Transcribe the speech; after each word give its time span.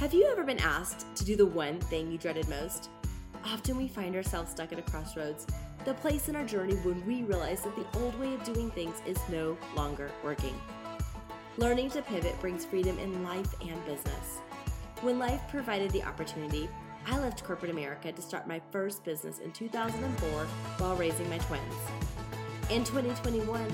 Have 0.00 0.14
you 0.14 0.24
ever 0.32 0.44
been 0.44 0.60
asked 0.60 1.04
to 1.16 1.26
do 1.26 1.36
the 1.36 1.44
one 1.44 1.78
thing 1.78 2.10
you 2.10 2.16
dreaded 2.16 2.48
most? 2.48 2.88
Often 3.44 3.76
we 3.76 3.86
find 3.86 4.16
ourselves 4.16 4.50
stuck 4.50 4.72
at 4.72 4.78
a 4.78 4.82
crossroads, 4.90 5.46
the 5.84 5.92
place 5.92 6.30
in 6.30 6.36
our 6.36 6.44
journey 6.46 6.72
when 6.76 7.04
we 7.06 7.22
realize 7.22 7.60
that 7.64 7.76
the 7.76 8.00
old 8.00 8.18
way 8.18 8.32
of 8.32 8.42
doing 8.42 8.70
things 8.70 9.02
is 9.04 9.18
no 9.28 9.58
longer 9.76 10.10
working. 10.24 10.58
Learning 11.58 11.90
to 11.90 12.00
pivot 12.00 12.40
brings 12.40 12.64
freedom 12.64 12.98
in 12.98 13.22
life 13.22 13.54
and 13.60 13.84
business. 13.84 14.38
When 15.02 15.18
life 15.18 15.42
provided 15.50 15.90
the 15.90 16.04
opportunity, 16.04 16.70
I 17.06 17.18
left 17.18 17.44
corporate 17.44 17.70
America 17.70 18.10
to 18.10 18.22
start 18.22 18.48
my 18.48 18.62
first 18.70 19.04
business 19.04 19.40
in 19.40 19.52
2004 19.52 20.30
while 20.78 20.96
raising 20.96 21.28
my 21.28 21.38
twins. 21.40 21.74
In 22.70 22.84
2021, 22.84 23.68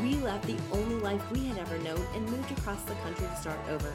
we 0.00 0.14
left 0.14 0.46
the 0.46 0.58
only 0.70 1.00
life 1.00 1.28
we 1.32 1.44
had 1.46 1.58
ever 1.58 1.76
known 1.78 2.06
and 2.14 2.24
moved 2.30 2.56
across 2.56 2.82
the 2.82 2.94
country 2.94 3.26
to 3.26 3.36
start 3.36 3.58
over. 3.68 3.92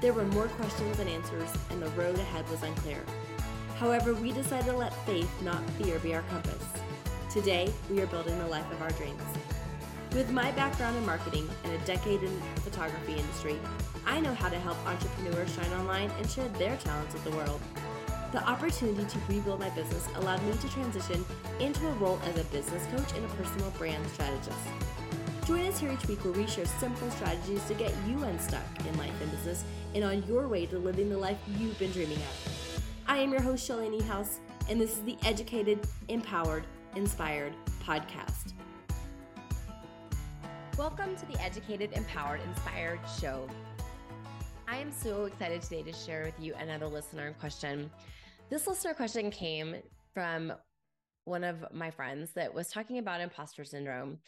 There 0.00 0.12
were 0.12 0.24
more 0.26 0.48
questions 0.48 0.98
than 0.98 1.08
answers, 1.08 1.48
and 1.70 1.80
the 1.80 1.88
road 1.90 2.18
ahead 2.18 2.48
was 2.50 2.62
unclear. 2.62 3.02
However, 3.76 4.12
we 4.12 4.30
decided 4.30 4.66
to 4.66 4.76
let 4.76 4.92
faith, 5.06 5.30
not 5.42 5.62
fear, 5.70 5.98
be 6.00 6.14
our 6.14 6.22
compass. 6.22 6.64
Today, 7.30 7.72
we 7.90 8.00
are 8.00 8.06
building 8.06 8.38
the 8.38 8.46
life 8.46 8.70
of 8.70 8.82
our 8.82 8.90
dreams. 8.90 9.22
With 10.12 10.30
my 10.30 10.50
background 10.52 10.96
in 10.96 11.06
marketing 11.06 11.48
and 11.64 11.72
a 11.72 11.78
decade 11.86 12.22
in 12.22 12.40
the 12.54 12.60
photography 12.60 13.14
industry, 13.14 13.58
I 14.06 14.20
know 14.20 14.34
how 14.34 14.50
to 14.50 14.58
help 14.58 14.76
entrepreneurs 14.86 15.54
shine 15.54 15.72
online 15.72 16.10
and 16.18 16.30
share 16.30 16.48
their 16.50 16.76
talents 16.76 17.14
with 17.14 17.24
the 17.24 17.32
world. 17.32 17.60
The 18.32 18.42
opportunity 18.46 19.04
to 19.04 19.18
rebuild 19.28 19.60
my 19.60 19.70
business 19.70 20.08
allowed 20.16 20.42
me 20.42 20.52
to 20.52 20.68
transition 20.68 21.24
into 21.58 21.86
a 21.86 21.92
role 21.92 22.20
as 22.24 22.38
a 22.38 22.44
business 22.44 22.84
coach 22.86 23.16
and 23.16 23.24
a 23.24 23.28
personal 23.34 23.70
brand 23.72 24.06
strategist. 24.08 24.58
Join 25.46 25.64
us 25.68 25.78
here 25.78 25.92
each 25.92 26.08
week 26.08 26.24
where 26.24 26.34
we 26.34 26.44
share 26.48 26.66
simple 26.66 27.08
strategies 27.12 27.62
to 27.68 27.74
get 27.74 27.94
you 28.04 28.20
unstuck 28.24 28.64
in 28.80 28.98
life 28.98 29.12
and 29.22 29.30
business 29.30 29.62
and 29.94 30.02
on 30.02 30.26
your 30.26 30.48
way 30.48 30.66
to 30.66 30.76
living 30.76 31.08
the 31.08 31.16
life 31.16 31.38
you've 31.56 31.78
been 31.78 31.92
dreaming 31.92 32.16
of. 32.16 32.82
I 33.06 33.18
am 33.18 33.30
your 33.30 33.40
host, 33.40 33.64
Shelly 33.64 33.88
Niehaus, 33.88 34.38
and 34.68 34.80
this 34.80 34.94
is 34.94 35.04
the 35.04 35.16
Educated, 35.24 35.86
Empowered, 36.08 36.64
Inspired 36.96 37.54
podcast. 37.80 38.54
Welcome 40.76 41.14
to 41.14 41.26
the 41.26 41.40
Educated, 41.40 41.92
Empowered, 41.92 42.40
Inspired 42.48 42.98
show. 43.20 43.48
I 44.66 44.78
am 44.78 44.90
so 44.90 45.26
excited 45.26 45.62
today 45.62 45.84
to 45.84 45.92
share 45.92 46.24
with 46.24 46.44
you 46.44 46.56
another 46.56 46.88
listener 46.88 47.36
question. 47.38 47.88
This 48.50 48.66
listener 48.66 48.94
question 48.94 49.30
came 49.30 49.76
from 50.12 50.54
one 51.26 51.44
of 51.44 51.64
my 51.72 51.90
friends 51.90 52.30
that 52.34 52.54
was 52.54 52.68
talking 52.68 52.98
about 52.98 53.20
imposter 53.20 53.64
syndrome. 53.64 54.18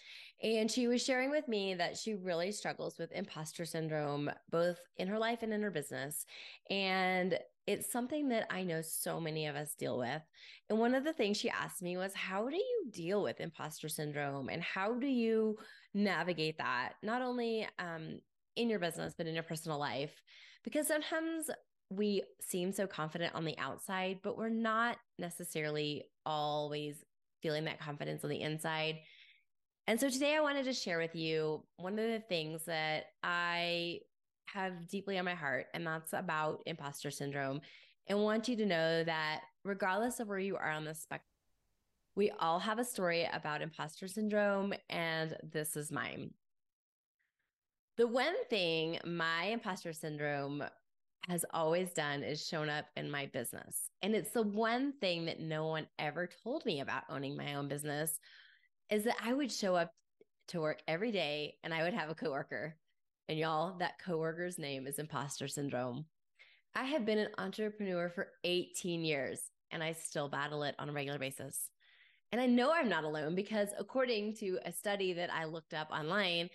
And 0.42 0.70
she 0.70 0.88
was 0.88 1.02
sharing 1.02 1.30
with 1.30 1.46
me 1.46 1.74
that 1.74 1.96
she 1.96 2.14
really 2.14 2.50
struggles 2.50 2.98
with 2.98 3.12
imposter 3.12 3.64
syndrome, 3.64 4.30
both 4.50 4.78
in 4.96 5.06
her 5.08 5.18
life 5.18 5.42
and 5.42 5.52
in 5.52 5.62
her 5.62 5.70
business. 5.70 6.26
And 6.70 7.38
it's 7.68 7.90
something 7.90 8.28
that 8.30 8.46
I 8.50 8.64
know 8.64 8.82
so 8.82 9.20
many 9.20 9.46
of 9.46 9.54
us 9.54 9.74
deal 9.74 9.98
with. 9.98 10.22
And 10.68 10.78
one 10.78 10.94
of 10.94 11.04
the 11.04 11.12
things 11.12 11.36
she 11.36 11.50
asked 11.50 11.82
me 11.82 11.96
was, 11.96 12.14
How 12.14 12.48
do 12.48 12.56
you 12.56 12.86
deal 12.90 13.22
with 13.22 13.40
imposter 13.40 13.88
syndrome? 13.88 14.48
And 14.48 14.62
how 14.62 14.94
do 14.94 15.06
you 15.06 15.56
navigate 15.94 16.58
that, 16.58 16.94
not 17.02 17.22
only 17.22 17.66
um, 17.78 18.20
in 18.56 18.68
your 18.68 18.80
business, 18.80 19.14
but 19.16 19.26
in 19.26 19.34
your 19.34 19.44
personal 19.44 19.78
life? 19.78 20.20
Because 20.64 20.88
sometimes 20.88 21.48
we 21.90 22.22
seem 22.40 22.72
so 22.72 22.86
confident 22.86 23.34
on 23.34 23.44
the 23.44 23.56
outside, 23.58 24.18
but 24.22 24.36
we're 24.36 24.48
not 24.48 24.96
necessarily 25.18 26.04
always 26.28 27.02
feeling 27.42 27.64
that 27.64 27.80
confidence 27.80 28.22
on 28.22 28.30
the 28.30 28.40
inside. 28.40 28.98
And 29.88 29.98
so 29.98 30.10
today 30.10 30.36
I 30.36 30.40
wanted 30.40 30.64
to 30.66 30.72
share 30.72 30.98
with 30.98 31.16
you 31.16 31.64
one 31.78 31.98
of 31.98 32.04
the 32.04 32.22
things 32.28 32.66
that 32.66 33.06
I 33.22 34.00
have 34.52 34.86
deeply 34.86 35.18
on 35.18 35.24
my 35.24 35.34
heart, 35.34 35.66
and 35.72 35.86
that's 35.86 36.12
about 36.12 36.62
imposter 36.66 37.10
syndrome. 37.10 37.62
And 38.06 38.22
want 38.22 38.48
you 38.48 38.56
to 38.56 38.66
know 38.66 39.02
that 39.04 39.40
regardless 39.64 40.20
of 40.20 40.28
where 40.28 40.38
you 40.38 40.56
are 40.56 40.70
on 40.70 40.84
the 40.84 40.94
spectrum, 40.94 41.24
we 42.14 42.30
all 42.38 42.58
have 42.58 42.78
a 42.78 42.84
story 42.84 43.28
about 43.32 43.62
imposter 43.62 44.08
syndrome, 44.08 44.74
and 44.90 45.36
this 45.52 45.76
is 45.76 45.90
mine. 45.90 46.32
The 47.96 48.06
one 48.06 48.34
thing 48.50 48.98
my 49.06 49.44
imposter 49.44 49.92
syndrome 49.92 50.64
has 51.26 51.44
always 51.52 51.90
done 51.90 52.22
is 52.22 52.46
shown 52.46 52.68
up 52.68 52.86
in 52.96 53.10
my 53.10 53.26
business. 53.26 53.90
And 54.02 54.14
it's 54.14 54.30
the 54.30 54.42
one 54.42 54.92
thing 55.00 55.26
that 55.26 55.40
no 55.40 55.66
one 55.66 55.86
ever 55.98 56.28
told 56.42 56.64
me 56.64 56.80
about 56.80 57.04
owning 57.10 57.36
my 57.36 57.54
own 57.54 57.68
business 57.68 58.18
is 58.90 59.04
that 59.04 59.16
I 59.22 59.34
would 59.34 59.52
show 59.52 59.74
up 59.74 59.92
to 60.48 60.60
work 60.60 60.80
every 60.88 61.12
day 61.12 61.56
and 61.62 61.74
I 61.74 61.82
would 61.82 61.94
have 61.94 62.08
a 62.08 62.14
coworker. 62.14 62.76
And 63.28 63.38
y'all, 63.38 63.76
that 63.78 63.98
coworker's 64.02 64.58
name 64.58 64.86
is 64.86 64.98
imposter 64.98 65.48
syndrome. 65.48 66.06
I 66.74 66.84
have 66.84 67.04
been 67.04 67.18
an 67.18 67.28
entrepreneur 67.36 68.08
for 68.08 68.28
18 68.44 69.04
years 69.04 69.40
and 69.70 69.82
I 69.82 69.92
still 69.92 70.28
battle 70.28 70.62
it 70.62 70.74
on 70.78 70.88
a 70.88 70.92
regular 70.92 71.18
basis. 71.18 71.70
And 72.32 72.40
I 72.40 72.46
know 72.46 72.72
I'm 72.72 72.88
not 72.88 73.04
alone 73.04 73.34
because 73.34 73.68
according 73.78 74.36
to 74.36 74.58
a 74.64 74.72
study 74.72 75.12
that 75.14 75.32
I 75.32 75.44
looked 75.44 75.74
up 75.74 75.90
online, 75.90 76.48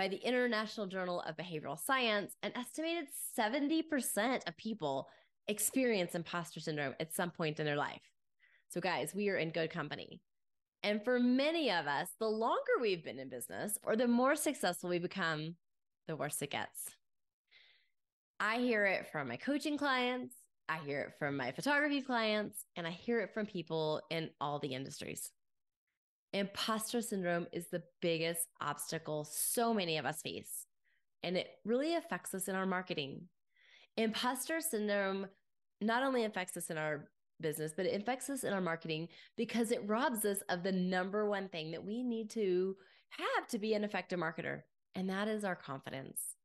by 0.00 0.08
the 0.08 0.26
International 0.26 0.86
Journal 0.86 1.20
of 1.26 1.36
Behavioral 1.36 1.78
Science, 1.78 2.34
an 2.42 2.52
estimated 2.56 3.04
70% 3.38 4.48
of 4.48 4.56
people 4.56 5.06
experience 5.46 6.14
imposter 6.14 6.58
syndrome 6.58 6.94
at 6.98 7.12
some 7.12 7.30
point 7.30 7.60
in 7.60 7.66
their 7.66 7.76
life. 7.76 8.00
So, 8.70 8.80
guys, 8.80 9.14
we 9.14 9.28
are 9.28 9.36
in 9.36 9.50
good 9.50 9.68
company. 9.68 10.22
And 10.82 11.04
for 11.04 11.20
many 11.20 11.70
of 11.70 11.86
us, 11.86 12.08
the 12.18 12.28
longer 12.28 12.80
we've 12.80 13.04
been 13.04 13.18
in 13.18 13.28
business 13.28 13.76
or 13.82 13.94
the 13.94 14.08
more 14.08 14.36
successful 14.36 14.88
we 14.88 14.98
become, 14.98 15.56
the 16.08 16.16
worse 16.16 16.40
it 16.40 16.50
gets. 16.50 16.88
I 18.40 18.56
hear 18.56 18.86
it 18.86 19.08
from 19.12 19.28
my 19.28 19.36
coaching 19.36 19.76
clients, 19.76 20.34
I 20.66 20.78
hear 20.78 21.02
it 21.02 21.12
from 21.18 21.36
my 21.36 21.52
photography 21.52 22.00
clients, 22.00 22.64
and 22.74 22.86
I 22.86 22.90
hear 22.90 23.20
it 23.20 23.34
from 23.34 23.44
people 23.44 24.00
in 24.08 24.30
all 24.40 24.60
the 24.60 24.72
industries. 24.74 25.30
Imposter 26.32 27.02
syndrome 27.02 27.48
is 27.52 27.66
the 27.68 27.82
biggest 28.00 28.46
obstacle 28.60 29.24
so 29.24 29.74
many 29.74 29.98
of 29.98 30.06
us 30.06 30.22
face, 30.22 30.66
and 31.22 31.36
it 31.36 31.48
really 31.64 31.96
affects 31.96 32.34
us 32.34 32.46
in 32.46 32.54
our 32.54 32.66
marketing. 32.66 33.22
Imposter 33.96 34.60
syndrome 34.60 35.26
not 35.80 36.04
only 36.04 36.24
affects 36.24 36.56
us 36.56 36.70
in 36.70 36.78
our 36.78 37.08
business, 37.40 37.72
but 37.76 37.86
it 37.86 38.00
affects 38.00 38.30
us 38.30 38.44
in 38.44 38.52
our 38.52 38.60
marketing 38.60 39.08
because 39.36 39.72
it 39.72 39.82
robs 39.86 40.24
us 40.24 40.38
of 40.48 40.62
the 40.62 40.72
number 40.72 41.28
one 41.28 41.48
thing 41.48 41.72
that 41.72 41.84
we 41.84 42.02
need 42.02 42.30
to 42.30 42.76
have 43.10 43.48
to 43.48 43.58
be 43.58 43.74
an 43.74 43.82
effective 43.82 44.20
marketer, 44.20 44.60
and 44.94 45.10
that 45.10 45.26
is 45.26 45.44
our 45.44 45.56
confidence. 45.56 46.36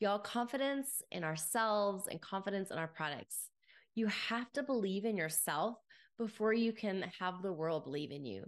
Y'all, 0.00 0.18
confidence 0.18 1.02
in 1.12 1.22
ourselves 1.22 2.08
and 2.08 2.20
confidence 2.20 2.70
in 2.70 2.78
our 2.78 2.88
products. 2.88 3.50
You 3.94 4.08
have 4.08 4.52
to 4.52 4.62
believe 4.62 5.04
in 5.04 5.16
yourself 5.16 5.76
before 6.18 6.52
you 6.52 6.72
can 6.72 7.04
have 7.18 7.42
the 7.42 7.52
world 7.52 7.84
believe 7.84 8.10
in 8.10 8.24
you. 8.24 8.44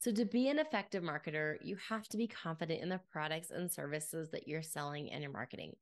So, 0.00 0.10
to 0.12 0.24
be 0.24 0.48
an 0.48 0.58
effective 0.58 1.02
marketer, 1.02 1.56
you 1.60 1.76
have 1.90 2.08
to 2.08 2.16
be 2.16 2.26
confident 2.26 2.82
in 2.82 2.88
the 2.88 3.02
products 3.12 3.50
and 3.50 3.70
services 3.70 4.30
that 4.30 4.48
you're 4.48 4.62
selling 4.62 5.12
and 5.12 5.22
your 5.22 5.30
marketing. 5.30 5.76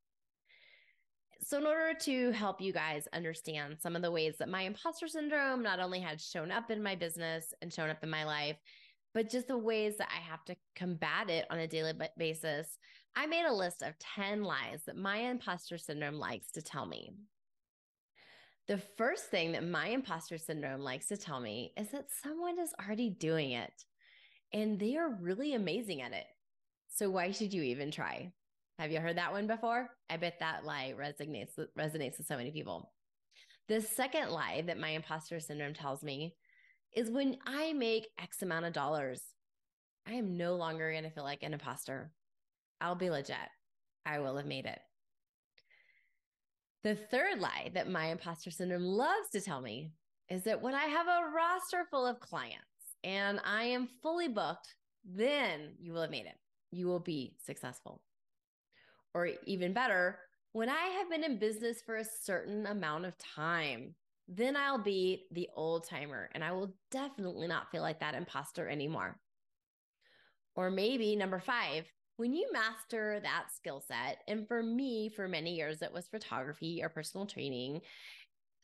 So, 1.41 1.59
in 1.59 1.67
order 1.67 1.97
to 2.01 2.33
help 2.33 2.61
you 2.61 2.73
guys 2.73 3.07
understand 3.13 3.77
some 3.79 3.95
of 3.95 4.03
the 4.03 4.11
ways 4.11 4.35
that 4.39 4.49
my 4.49 4.63
imposter 4.63 5.07
syndrome 5.07 5.63
not 5.63 5.79
only 5.79 6.01
had 6.01 6.21
shown 6.21 6.51
up 6.51 6.69
in 6.69 6.83
my 6.83 6.97
business 6.97 7.55
and 7.63 7.73
shown 7.73 7.91
up 7.91 8.03
in 8.03 8.11
my 8.11 8.25
life, 8.25 8.57
but 9.15 9.31
just 9.31 9.47
the 9.47 9.57
ways 9.57 9.97
that 9.99 10.11
I 10.13 10.21
have 10.21 10.45
to 10.47 10.57
combat 10.75 11.31
it 11.31 11.47
on 11.49 11.61
a 11.61 11.69
daily 11.69 11.93
basis, 12.17 12.77
I 13.15 13.27
made 13.27 13.47
a 13.47 13.55
list 13.55 13.83
of 13.83 14.01
10 14.01 14.43
lies 14.43 14.81
that 14.87 14.97
my 14.97 15.19
imposter 15.19 15.79
syndrome 15.79 16.17
likes 16.17 16.51
to 16.55 16.63
tell 16.63 16.87
me. 16.87 17.13
The 18.67 18.83
first 18.97 19.31
thing 19.31 19.53
that 19.53 19.65
my 19.65 19.87
imposter 19.87 20.39
syndrome 20.39 20.81
likes 20.81 21.07
to 21.07 21.17
tell 21.17 21.39
me 21.39 21.73
is 21.77 21.93
that 21.93 22.09
someone 22.21 22.59
is 22.59 22.75
already 22.85 23.11
doing 23.11 23.53
it 23.53 23.85
and 24.53 24.79
they 24.79 24.97
are 24.97 25.19
really 25.21 25.55
amazing 25.55 26.03
at 26.03 26.13
it. 26.13 26.27
So 26.89 27.11
why 27.11 27.33
should 27.33 27.53
you 27.53 27.63
even 27.63 27.91
try? 27.91 28.33
Have 28.79 28.93
you 28.93 29.01
heard 29.01 29.19
that 29.19 29.33
one 29.33 29.47
before? 29.47 29.91
I 30.09 30.17
bet 30.17 30.39
that 30.41 30.65
lie 30.65 30.95
resonates 30.97 31.59
resonates 31.77 32.19
with 32.19 32.27
so 32.27 32.37
many 32.37 32.51
people. 32.51 32.93
The 33.69 33.81
second 33.81 34.31
lie 34.31 34.63
that 34.67 34.79
my 34.79 34.91
imposter 34.91 35.41
syndrome 35.41 35.75
tells 35.75 36.03
me 36.03 36.35
is 36.95 37.11
when 37.11 37.37
I 37.47 37.73
make 37.73 38.09
X 38.21 38.41
amount 38.43 38.65
of 38.65 38.73
dollars, 38.73 39.21
I 40.07 40.15
am 40.15 40.37
no 40.37 40.55
longer 40.55 40.91
going 40.91 41.05
to 41.05 41.11
feel 41.11 41.25
like 41.25 41.43
an 41.43 41.53
imposter. 41.53 42.11
I'll 42.81 42.95
be 42.95 43.11
legit. 43.11 43.37
I 44.07 44.21
will 44.21 44.37
have 44.37 44.47
made 44.47 44.65
it. 44.65 44.79
The 46.85 46.95
third 46.95 47.41
lie 47.41 47.73
that 47.75 47.91
my 47.91 48.07
imposter 48.07 48.51
syndrome 48.51 48.85
loves 48.85 49.29
to 49.33 49.41
tell 49.41 49.61
me 49.61 49.91
is 50.31 50.45
that 50.45 50.63
when 50.63 50.75
I 50.75 50.85
have 50.85 51.07
a 51.07 51.31
roster 51.35 51.87
full 51.91 52.07
of 52.07 52.21
clients, 52.21 52.65
and 53.05 53.41
I 53.45 53.65
am 53.65 53.89
fully 54.03 54.29
booked, 54.29 54.75
then 55.05 55.75
you 55.79 55.93
will 55.93 56.03
have 56.03 56.11
made 56.11 56.27
it. 56.27 56.37
You 56.71 56.87
will 56.87 57.01
be 57.01 57.37
successful. 57.45 58.03
Or 59.15 59.31
even 59.47 59.73
better, 59.73 60.19
when 60.53 60.69
I 60.69 60.87
have 60.99 61.11
been 61.11 61.25
in 61.25 61.39
business 61.39 61.83
for 61.85 61.97
a 61.97 62.05
certain 62.05 62.67
amount 62.67 63.07
of 63.07 63.17
time, 63.19 63.95
then 64.29 64.57
I'll 64.57 64.83
be 64.83 65.25
the 65.33 65.49
old 65.55 65.89
timer 65.89 66.29
and 66.35 66.45
I 66.45 66.53
will 66.53 66.75
definitely 66.91 67.47
not 67.47 67.71
feel 67.71 67.83
like 67.83 68.01
that 68.01 68.15
imposter 68.15 68.69
anymore. 68.69 69.19
Or 70.55 70.71
maybe 70.71 71.17
number 71.17 71.41
five, 71.41 71.87
when 72.17 72.35
you 72.35 72.51
master 72.53 73.21
that 73.23 73.47
skill 73.55 73.81
set, 73.81 74.19
and 74.27 74.47
for 74.49 74.61
me, 74.61 75.09
for 75.09 75.29
many 75.29 75.55
years, 75.55 75.83
it 75.83 75.93
was 75.93 76.09
photography 76.09 76.81
or 76.83 76.89
personal 76.89 77.27
training, 77.27 77.81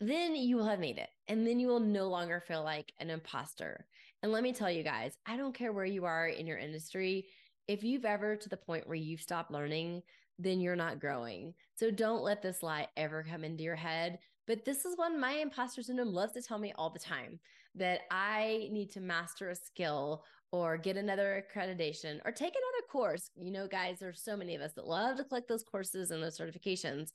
then 0.00 0.34
you 0.34 0.56
will 0.56 0.66
have 0.66 0.80
made 0.80 0.98
it. 0.98 1.08
And 1.28 1.46
then 1.46 1.60
you 1.60 1.68
will 1.68 1.80
no 1.80 2.08
longer 2.08 2.42
feel 2.46 2.64
like 2.64 2.92
an 2.98 3.10
imposter. 3.10 3.86
And 4.24 4.32
let 4.32 4.42
me 4.42 4.54
tell 4.54 4.70
you 4.70 4.82
guys, 4.82 5.18
I 5.26 5.36
don't 5.36 5.52
care 5.52 5.70
where 5.70 5.84
you 5.84 6.06
are 6.06 6.28
in 6.28 6.46
your 6.46 6.56
industry. 6.56 7.26
If 7.68 7.84
you've 7.84 8.06
ever 8.06 8.36
to 8.36 8.48
the 8.48 8.56
point 8.56 8.88
where 8.88 8.96
you've 8.96 9.20
stopped 9.20 9.50
learning, 9.50 10.00
then 10.38 10.62
you're 10.62 10.74
not 10.74 10.98
growing. 10.98 11.52
So 11.74 11.90
don't 11.90 12.22
let 12.22 12.40
this 12.40 12.62
lie 12.62 12.88
ever 12.96 13.22
come 13.22 13.44
into 13.44 13.62
your 13.62 13.76
head. 13.76 14.18
But 14.46 14.64
this 14.64 14.86
is 14.86 14.96
one 14.96 15.20
my 15.20 15.32
imposter 15.32 15.82
syndrome 15.82 16.14
loves 16.14 16.32
to 16.32 16.40
tell 16.40 16.56
me 16.56 16.72
all 16.78 16.88
the 16.88 16.98
time 16.98 17.38
that 17.74 18.00
I 18.10 18.70
need 18.72 18.90
to 18.92 19.00
master 19.00 19.50
a 19.50 19.54
skill 19.54 20.24
or 20.52 20.78
get 20.78 20.96
another 20.96 21.44
accreditation 21.44 22.18
or 22.24 22.32
take 22.32 22.54
another 22.54 22.86
course. 22.90 23.28
You 23.36 23.50
know, 23.52 23.68
guys, 23.68 23.98
there's 24.00 24.24
so 24.24 24.38
many 24.38 24.54
of 24.54 24.62
us 24.62 24.72
that 24.76 24.86
love 24.86 25.18
to 25.18 25.24
collect 25.24 25.48
those 25.48 25.64
courses 25.64 26.10
and 26.10 26.22
those 26.22 26.38
certifications 26.38 27.10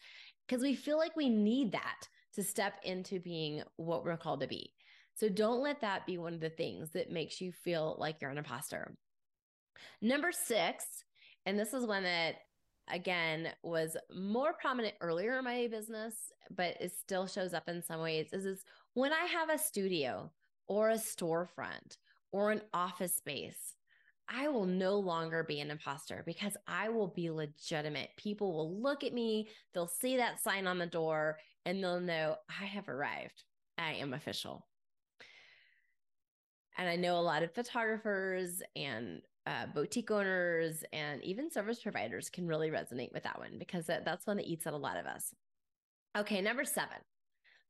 because 0.47 0.61
we 0.61 0.75
feel 0.75 0.99
like 0.99 1.15
we 1.15 1.27
need 1.27 1.71
that 1.71 2.07
to 2.35 2.43
step 2.43 2.73
into 2.83 3.19
being 3.19 3.63
what 3.77 4.05
we're 4.05 4.15
called 4.15 4.41
to 4.41 4.47
be. 4.47 4.73
So 5.19 5.27
don't 5.27 5.61
let 5.61 5.81
that 5.81 6.05
be 6.05 6.17
one 6.17 6.33
of 6.33 6.39
the 6.39 6.49
things 6.49 6.91
that 6.91 7.11
makes 7.11 7.41
you 7.41 7.51
feel 7.51 7.97
like 7.99 8.21
you're 8.21 8.31
an 8.31 8.37
imposter. 8.37 8.95
Number 10.01 10.31
six, 10.31 10.85
and 11.45 11.59
this 11.59 11.73
is 11.73 11.85
one 11.85 12.03
that 12.03 12.35
again 12.89 13.49
was 13.61 13.97
more 14.15 14.53
prominent 14.53 14.95
earlier 15.01 15.37
in 15.37 15.43
my 15.43 15.67
business, 15.67 16.15
but 16.55 16.77
it 16.79 16.93
still 16.97 17.27
shows 17.27 17.53
up 17.53 17.67
in 17.67 17.83
some 17.83 17.99
ways, 17.99 18.29
is, 18.31 18.45
is 18.45 18.63
when 18.93 19.11
I 19.11 19.25
have 19.25 19.49
a 19.49 19.57
studio 19.57 20.31
or 20.69 20.91
a 20.91 20.95
storefront 20.95 21.97
or 22.31 22.51
an 22.51 22.61
office 22.73 23.15
space, 23.15 23.75
I 24.29 24.47
will 24.47 24.67
no 24.67 24.99
longer 24.99 25.43
be 25.43 25.59
an 25.59 25.69
imposter 25.69 26.23
because 26.25 26.55
I 26.65 26.87
will 26.87 27.09
be 27.09 27.29
legitimate. 27.29 28.11
People 28.15 28.53
will 28.53 28.81
look 28.81 29.03
at 29.03 29.13
me, 29.13 29.49
they'll 29.73 29.87
see 29.87 30.15
that 30.15 30.41
sign 30.41 30.65
on 30.65 30.77
the 30.77 30.85
door, 30.85 31.39
and 31.65 31.83
they'll 31.83 31.99
know 31.99 32.37
I 32.49 32.67
have 32.67 32.87
arrived. 32.87 33.43
I 33.77 33.95
am 33.95 34.13
official. 34.13 34.65
And 36.79 36.89
I 36.89 36.95
know 36.95 37.19
a 37.19 37.21
lot 37.21 37.43
of 37.43 37.53
photographers 37.53 38.63
and 38.75 39.21
uh, 39.45 39.67
boutique 39.75 40.09
owners 40.09 40.83
and 40.91 41.23
even 41.23 41.51
service 41.51 41.79
providers 41.79 42.29
can 42.31 42.47
really 42.47 42.71
resonate 42.71 43.13
with 43.13 43.23
that 43.23 43.37
one 43.37 43.57
because 43.59 43.85
that, 43.85 44.03
that's 44.03 44.25
one 44.25 44.37
that 44.37 44.47
eats 44.47 44.65
at 44.65 44.73
a 44.73 44.77
lot 44.77 44.97
of 44.97 45.05
us. 45.05 45.35
Okay, 46.17 46.41
number 46.41 46.65
seven. 46.65 46.97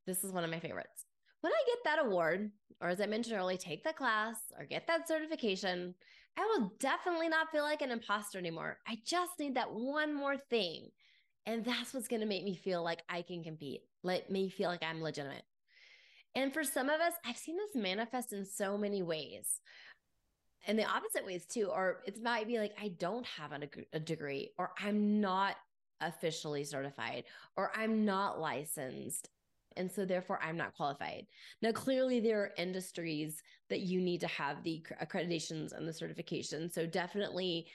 This 0.07 0.23
is 0.23 0.31
one 0.31 0.45
of 0.45 0.49
my 0.49 0.59
favorites 0.61 1.05
when 1.41 1.53
I 1.53 1.63
get 1.67 1.77
that 1.85 2.05
award, 2.05 2.51
or 2.81 2.89
as 2.89 2.99
I 2.99 3.05
mentioned 3.05 3.37
earlier, 3.37 3.57
take 3.57 3.83
the 3.83 3.93
class 3.93 4.37
or 4.57 4.65
get 4.65 4.87
that 4.87 5.07
certification, 5.07 5.95
I 6.37 6.41
will 6.41 6.73
definitely 6.79 7.29
not 7.29 7.51
feel 7.51 7.63
like 7.63 7.81
an 7.81 7.91
imposter 7.91 8.37
anymore. 8.37 8.77
I 8.87 8.97
just 9.05 9.39
need 9.39 9.55
that 9.55 9.71
one 9.71 10.13
more 10.13 10.37
thing. 10.37 10.89
And 11.45 11.63
that's 11.63 11.93
what's 11.93 12.07
going 12.07 12.21
to 12.21 12.27
make 12.27 12.43
me 12.43 12.55
feel 12.55 12.83
like 12.83 13.01
I 13.09 13.21
can 13.21 13.43
compete, 13.43 13.81
let 14.03 14.29
me 14.29 14.49
feel 14.49 14.69
like 14.69 14.83
I'm 14.83 15.01
legitimate. 15.01 15.43
And 16.35 16.53
for 16.53 16.63
some 16.63 16.89
of 16.89 17.01
us, 17.01 17.13
I've 17.25 17.37
seen 17.37 17.57
this 17.57 17.81
manifest 17.81 18.33
in 18.33 18.45
so 18.45 18.77
many 18.77 19.01
ways. 19.01 19.59
And 20.67 20.77
the 20.77 20.85
opposite 20.85 21.25
ways 21.25 21.45
too, 21.45 21.69
or 21.73 22.01
it 22.05 22.21
might 22.21 22.47
be 22.47 22.59
like, 22.59 22.73
I 22.79 22.89
don't 22.99 23.25
have 23.25 23.51
a, 23.93 23.99
degree, 23.99 24.51
or 24.57 24.71
I'm 24.79 25.19
not 25.19 25.55
officially 26.01 26.63
certified, 26.63 27.23
or 27.57 27.71
I'm 27.75 28.05
not 28.05 28.39
licensed. 28.39 29.29
And 29.77 29.89
so, 29.91 30.03
therefore, 30.03 30.39
I'm 30.43 30.57
not 30.57 30.75
qualified. 30.75 31.25
Now, 31.61 31.71
clearly, 31.71 32.19
there 32.19 32.41
are 32.41 32.51
industries 32.57 33.41
that 33.69 33.81
you 33.81 34.01
need 34.01 34.19
to 34.21 34.27
have 34.27 34.63
the 34.63 34.83
accreditations 35.01 35.71
and 35.71 35.87
the 35.87 35.93
certification. 35.93 36.69
So, 36.69 36.85
definitely 36.85 37.67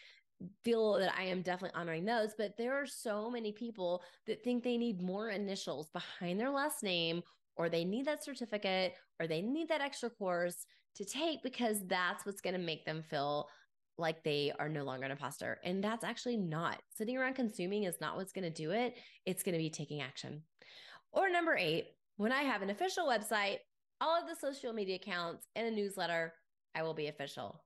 feel 0.64 0.94
that 0.94 1.14
I 1.16 1.24
am 1.24 1.42
definitely 1.42 1.80
honoring 1.80 2.04
those. 2.04 2.34
But 2.36 2.56
there 2.58 2.74
are 2.74 2.86
so 2.86 3.30
many 3.30 3.52
people 3.52 4.02
that 4.26 4.42
think 4.42 4.62
they 4.62 4.76
need 4.76 5.00
more 5.00 5.30
initials 5.30 5.88
behind 5.90 6.38
their 6.38 6.50
last 6.50 6.82
name, 6.82 7.22
or 7.56 7.68
they 7.68 7.84
need 7.84 8.06
that 8.06 8.24
certificate, 8.24 8.94
or 9.20 9.26
they 9.26 9.42
need 9.42 9.68
that 9.68 9.80
extra 9.80 10.10
course 10.10 10.66
to 10.96 11.04
take 11.04 11.42
because 11.42 11.84
that's 11.86 12.24
what's 12.24 12.40
going 12.40 12.54
to 12.54 12.60
make 12.60 12.84
them 12.84 13.02
feel 13.02 13.48
like 13.96 14.22
they 14.22 14.52
are 14.58 14.68
no 14.68 14.84
longer 14.84 15.04
an 15.04 15.12
imposter. 15.12 15.58
And 15.64 15.82
that's 15.82 16.04
actually 16.04 16.36
not. 16.36 16.80
Sitting 16.96 17.16
around 17.16 17.34
consuming 17.34 17.84
is 17.84 18.00
not 18.00 18.16
what's 18.16 18.32
going 18.32 18.44
to 18.44 18.50
do 18.50 18.72
it. 18.72 18.96
It's 19.24 19.42
going 19.42 19.52
to 19.52 19.58
be 19.58 19.70
taking 19.70 20.00
action. 20.00 20.42
Or 21.12 21.30
number 21.30 21.56
eight, 21.56 21.86
when 22.16 22.32
I 22.32 22.42
have 22.42 22.62
an 22.62 22.70
official 22.70 23.06
website, 23.06 23.58
all 24.00 24.20
of 24.20 24.28
the 24.28 24.34
social 24.34 24.72
media 24.72 24.96
accounts, 24.96 25.46
and 25.54 25.66
a 25.66 25.70
newsletter, 25.70 26.32
I 26.74 26.82
will 26.82 26.94
be 26.94 27.06
official. 27.06 27.62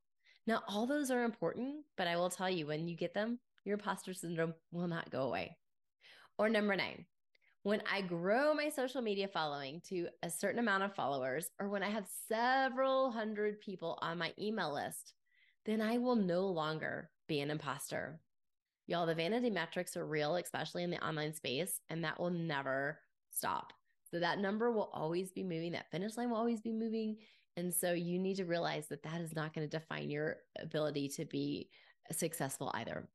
Now, 0.46 0.62
all 0.68 0.86
those 0.86 1.10
are 1.10 1.24
important, 1.24 1.84
but 1.96 2.06
I 2.06 2.16
will 2.16 2.30
tell 2.30 2.50
you 2.50 2.66
when 2.66 2.88
you 2.88 2.96
get 2.96 3.14
them, 3.14 3.38
your 3.64 3.74
imposter 3.74 4.14
syndrome 4.14 4.54
will 4.70 4.88
not 4.88 5.10
go 5.10 5.22
away. 5.22 5.56
Or 6.38 6.48
number 6.48 6.76
nine, 6.76 7.06
when 7.62 7.82
I 7.90 8.00
grow 8.00 8.54
my 8.54 8.68
social 8.68 9.02
media 9.02 9.28
following 9.28 9.82
to 9.88 10.08
a 10.22 10.30
certain 10.30 10.58
amount 10.58 10.84
of 10.84 10.94
followers, 10.94 11.50
or 11.60 11.68
when 11.68 11.82
I 11.82 11.90
have 11.90 12.06
several 12.28 13.10
hundred 13.10 13.60
people 13.60 13.98
on 14.00 14.18
my 14.18 14.32
email 14.38 14.72
list, 14.72 15.14
then 15.66 15.82
I 15.82 15.98
will 15.98 16.16
no 16.16 16.46
longer 16.46 17.10
be 17.26 17.40
an 17.40 17.50
imposter. 17.50 18.20
Y'all, 18.86 19.06
the 19.06 19.14
vanity 19.14 19.50
metrics 19.50 19.96
are 19.96 20.06
real, 20.06 20.36
especially 20.36 20.82
in 20.82 20.90
the 20.90 21.06
online 21.06 21.34
space, 21.34 21.80
and 21.90 22.02
that 22.04 22.18
will 22.18 22.30
never 22.30 23.00
stop. 23.30 23.72
So 24.10 24.18
that 24.18 24.38
number 24.38 24.72
will 24.72 24.90
always 24.94 25.30
be 25.30 25.42
moving, 25.42 25.72
that 25.72 25.90
finish 25.90 26.16
line 26.16 26.30
will 26.30 26.38
always 26.38 26.62
be 26.62 26.72
moving. 26.72 27.18
And 27.58 27.74
so 27.74 27.92
you 27.92 28.18
need 28.18 28.36
to 28.36 28.44
realize 28.44 28.86
that 28.88 29.02
that 29.02 29.20
is 29.20 29.34
not 29.34 29.52
going 29.52 29.68
to 29.68 29.78
define 29.78 30.10
your 30.10 30.36
ability 30.58 31.08
to 31.10 31.26
be 31.26 31.68
successful 32.12 32.70
either. 32.74 33.06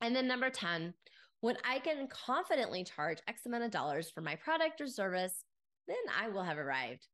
And 0.00 0.16
then 0.16 0.26
number 0.26 0.50
10, 0.50 0.94
when 1.42 1.58
I 1.68 1.80
can 1.80 2.06
confidently 2.06 2.84
charge 2.84 3.18
X 3.26 3.46
amount 3.46 3.64
of 3.64 3.72
dollars 3.72 4.08
for 4.08 4.20
my 4.20 4.36
product 4.36 4.80
or 4.80 4.86
service, 4.86 5.44
then 5.88 5.96
I 6.18 6.28
will 6.28 6.44
have 6.44 6.56
arrived. 6.56 7.08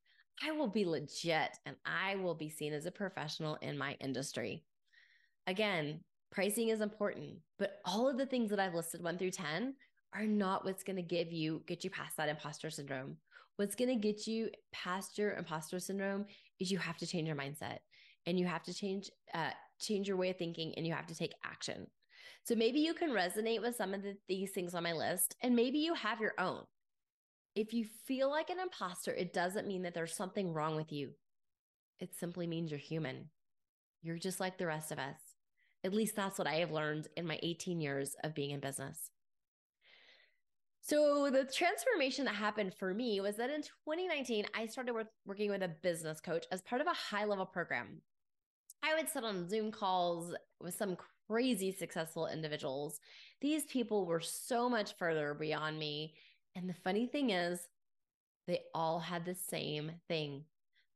I 0.47 0.53
will 0.53 0.69
be 0.69 0.85
legit 0.85 1.57
and 1.65 1.75
I 1.87 2.17
will 2.17 2.35
be 2.35 2.51
seen 2.51 2.75
as 2.75 2.85
a 2.85 2.91
professional 2.91 3.57
in 3.63 3.79
my 3.79 3.97
industry. 4.01 4.65
Again, 5.47 6.01
pricing 6.31 6.69
is 6.69 6.83
important, 6.83 7.39
but 7.59 7.81
all 7.87 8.07
of 8.07 8.19
the 8.19 8.27
things 8.27 8.51
that 8.51 8.61
I've 8.61 8.75
listed 8.75 9.03
one 9.03 9.17
through 9.17 9.31
10 9.31 9.75
are 10.15 10.27
not 10.27 10.63
what's 10.63 10.85
going 10.85 10.97
to 10.97 11.03
give 11.03 11.33
you 11.33 11.63
get 11.67 11.83
you 11.83 11.89
past 11.89 12.19
that 12.19 12.29
imposter 12.29 12.69
syndrome. 12.69 13.17
What's 13.57 13.75
going 13.75 13.89
to 13.89 13.97
get 13.97 14.27
you 14.27 14.51
past 14.73 15.17
your 15.17 15.33
imposter 15.37 15.81
syndrome 15.81 16.27
is 16.61 16.71
you 16.71 16.79
have 16.79 16.99
to 16.99 17.07
change 17.07 17.29
your 17.29 17.37
mindset 17.37 17.79
and 18.27 18.39
you 18.39 18.47
have 18.47 18.63
to 18.65 18.75
change 18.75 19.11
uh, 19.33 19.51
change 19.81 20.07
your 20.07 20.19
way 20.19 20.29
of 20.29 20.37
thinking 20.37 20.75
and 20.77 20.87
you 20.87 20.93
have 20.93 21.07
to 21.07 21.15
take 21.15 21.33
action. 21.45 21.87
So 22.49 22.55
maybe 22.55 22.81
you 22.81 22.95
can 22.95 23.11
resonate 23.11 23.61
with 23.61 23.77
some 23.77 23.93
of 23.93 24.03
the, 24.03 24.17
these 24.27 24.53
things 24.53 24.75
on 24.75 24.83
my 24.83 24.95
list 24.95 25.37
and 25.43 25.55
maybe 25.55 25.81
you 25.81 25.93
have 25.93 26.19
your 26.19 26.33
own. 26.39 26.63
If 27.55 27.75
you 27.75 27.85
feel 28.07 28.31
like 28.31 28.49
an 28.49 28.59
imposter, 28.59 29.13
it 29.13 29.35
doesn't 29.35 29.69
mean 29.69 29.83
that 29.83 29.93
there's 29.93 30.15
something 30.15 30.55
wrong 30.55 30.75
with 30.75 30.91
you. 30.91 31.11
It 32.01 32.15
simply 32.19 32.47
means 32.47 32.71
you're 32.71 32.81
human. 32.81 33.27
You're 34.01 34.17
just 34.17 34.41
like 34.41 34.57
the 34.57 34.65
rest 34.65 34.91
of 34.91 34.99
us. 34.99 35.19
At 35.85 35.93
least 35.93 36.17
that's 36.17 36.39
what 36.39 36.47
I 36.47 36.55
have 36.55 36.71
learned 36.71 37.09
in 37.19 37.27
my 37.27 37.39
18 37.43 37.83
years 37.83 38.17
of 38.25 38.35
being 38.35 38.53
in 38.53 38.61
business. 38.61 39.11
So 40.81 41.29
the 41.31 41.45
transformation 41.45 42.25
that 42.25 42.35
happened 42.35 42.73
for 42.79 42.95
me 42.95 43.21
was 43.21 43.37
that 43.37 43.51
in 43.51 43.61
2019, 43.61 44.47
I 44.55 44.65
started 44.69 44.95
work, 44.95 45.09
working 45.27 45.51
with 45.51 45.63
a 45.63 45.69
business 45.69 46.19
coach 46.19 46.47
as 46.51 46.63
part 46.63 46.81
of 46.81 46.87
a 46.87 46.95
high 46.95 47.27
level 47.27 47.45
program. 47.45 48.01
I 48.83 48.95
would 48.95 49.11
sit 49.11 49.23
on 49.23 49.51
Zoom 49.51 49.71
calls 49.71 50.35
with 50.63 50.75
some 50.75 50.97
crazy 51.29 51.73
successful 51.73 52.27
individuals. 52.27 53.01
These 53.41 53.65
people 53.67 54.07
were 54.07 54.21
so 54.21 54.69
much 54.69 54.97
further 54.97 55.35
beyond 55.35 55.79
me. 55.79 56.15
And 56.57 56.69
the 56.69 56.75
funny 56.75 57.07
thing 57.07 57.31
is, 57.31 57.61
they 58.47 58.63
all 58.75 58.99
had 58.99 59.25
the 59.25 59.35
same 59.35 59.93
thing. 60.09 60.45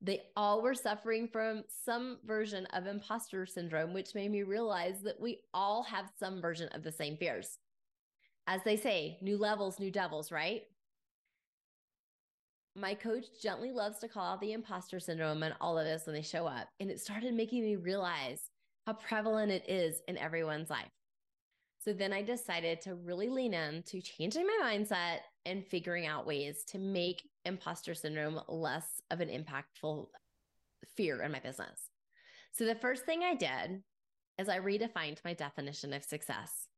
They 0.01 0.23
all 0.37 0.63
were 0.63 0.75
suffering 0.75 1.29
from 1.29 1.65
some 1.85 2.19
version 2.27 2.67
of 2.73 2.87
imposter 2.87 3.47
syndrome, 3.47 3.93
which 3.93 4.15
made 4.15 4.31
me 4.31 4.43
realize 4.43 5.03
that 5.03 5.21
we 5.21 5.41
all 5.55 5.83
have 5.85 6.07
some 6.19 6.41
version 6.41 6.69
of 6.73 6.83
the 6.83 6.91
same 6.91 7.17
fears 7.17 7.59
as 8.47 8.63
they 8.65 8.77
say, 8.77 9.19
new 9.21 9.39
levels, 9.39 9.79
new 9.79 9.91
devils, 9.91 10.33
right? 10.33 10.63
My 12.75 12.95
coach 12.95 13.27
gently 13.41 13.71
loves 13.71 13.99
to 13.99 14.09
call 14.09 14.33
out 14.33 14.41
the 14.41 14.53
imposter 14.53 14.99
syndrome 14.99 15.43
and 15.43 15.55
all 15.61 15.79
of 15.79 15.85
this 15.85 16.07
when 16.07 16.15
they 16.15 16.23
show 16.23 16.47
up. 16.47 16.69
And 16.81 16.91
it 16.91 17.01
started 17.01 17.35
making 17.35 17.63
me 17.63 17.77
realize 17.77 18.41
how 18.87 18.95
prevalent 18.95 19.53
it 19.53 19.69
is 19.69 20.01
in 20.09 20.19
everyone's 20.19 20.71
life. 20.71 20.91
So 21.85 21.93
then 21.93 22.13
I 22.13 22.23
decided 22.23 22.81
to 22.83 22.95
really 22.95 23.29
lean 23.29 23.55
in 23.55 23.83
to 23.85 24.01
changing 24.01 24.47
my 24.47 24.61
mindset 24.63 25.19
and 25.45 25.67
figuring 25.67 26.07
out 26.07 26.27
ways 26.27 26.63
to 26.69 26.79
make 26.79 27.29
imposter 27.45 27.95
syndrome 27.95 28.41
less 28.49 29.01
of 29.11 29.21
an 29.21 29.29
impactful 29.29 30.07
fear 30.97 31.23
in 31.23 31.33
my 31.33 31.41
business. 31.41 31.91
So 32.53 32.67
the 32.67 32.75
first 32.77 33.05
thing 33.05 33.23
I 33.23 33.35
did 33.35 33.83
is 34.39 34.49
I 34.49 34.61
redefined 34.61 35.19
my 35.25 35.35
definition 35.35 35.93
of 35.93 36.05
success. 36.05 36.69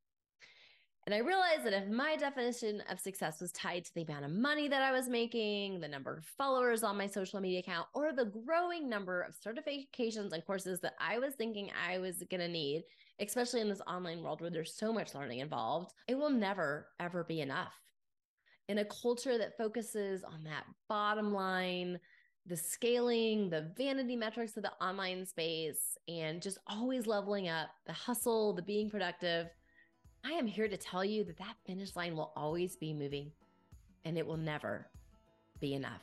And 1.07 1.15
I 1.15 1.19
realized 1.19 1.65
that 1.65 1.75
if 1.75 1.87
my 1.89 2.17
definition 2.17 2.83
of 2.91 2.99
success 2.99 3.39
was 3.39 3.53
tied 3.53 3.85
to 3.85 3.95
the 3.95 4.05
amount 4.05 4.25
of 4.25 4.31
money 4.31 4.69
that 4.69 4.81
I 4.81 4.91
was 4.91 5.07
making, 5.07 5.81
the 5.81 5.89
number 5.89 6.17
of 6.17 6.25
followers 6.25 6.83
on 6.83 6.97
my 6.97 7.07
social 7.07 7.41
media 7.41 7.59
account, 7.59 7.89
or 7.93 8.13
the 8.13 8.33
growing 8.47 8.89
number 8.89 9.21
of 9.21 9.35
certifications 9.39 10.33
and 10.33 10.45
courses 10.47 10.81
that 10.81 10.95
I 10.99 11.19
was 11.19 11.35
thinking 11.35 11.71
I 11.87 11.99
was 11.99 12.23
going 12.31 12.41
to 12.41 12.49
need, 12.49 12.85
especially 13.21 13.61
in 13.61 13.69
this 13.69 13.83
online 13.87 14.23
world 14.23 14.41
where 14.41 14.49
there's 14.49 14.73
so 14.73 14.95
much 14.95 15.15
learning 15.15 15.41
involved, 15.41 15.93
it 16.09 16.15
will 16.15 16.31
never, 16.31 16.89
ever 16.99 17.23
be 17.23 17.43
enough. 17.43 17.75
In 18.71 18.79
a 18.79 18.85
culture 18.87 19.37
that 19.37 19.59
focuses 19.59 20.25
on 20.25 20.43
that 20.45 20.65
bottom 20.89 21.35
line, 21.35 22.01
the 22.47 22.57
scaling, 22.57 23.51
the 23.51 23.71
vanity 23.77 24.17
metrics 24.17 24.57
of 24.57 24.63
the 24.63 24.73
online 24.81 25.27
space, 25.27 25.99
and 26.09 26.41
just 26.41 26.57
always 26.67 27.07
leveling 27.07 27.49
up 27.49 27.69
the 27.87 27.93
hustle, 27.93 28.55
the 28.55 28.63
being 28.63 28.89
productive 28.89 29.49
I 30.27 30.33
am 30.33 30.47
here 30.47 30.69
to 30.69 30.77
tell 30.79 31.05
you 31.05 31.23
that 31.25 31.37
that 31.37 31.57
finish 31.67 31.95
line 31.97 32.17
will 32.17 32.33
always 32.35 32.77
be 32.77 32.95
moving 32.95 33.31
and 34.07 34.17
it 34.17 34.27
will 34.27 34.39
never 34.39 34.87
be 35.61 35.75
enough. 35.75 36.03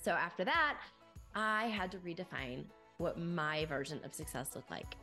So 0.00 0.12
after 0.12 0.44
that, 0.44 0.78
I 1.34 1.66
had 1.66 1.90
to 1.92 1.98
redefine 1.98 2.64
what 2.98 3.18
my 3.18 3.64
version 3.64 4.00
of 4.04 4.14
success 4.14 4.54
looked 4.54 4.70
like. 4.70 4.94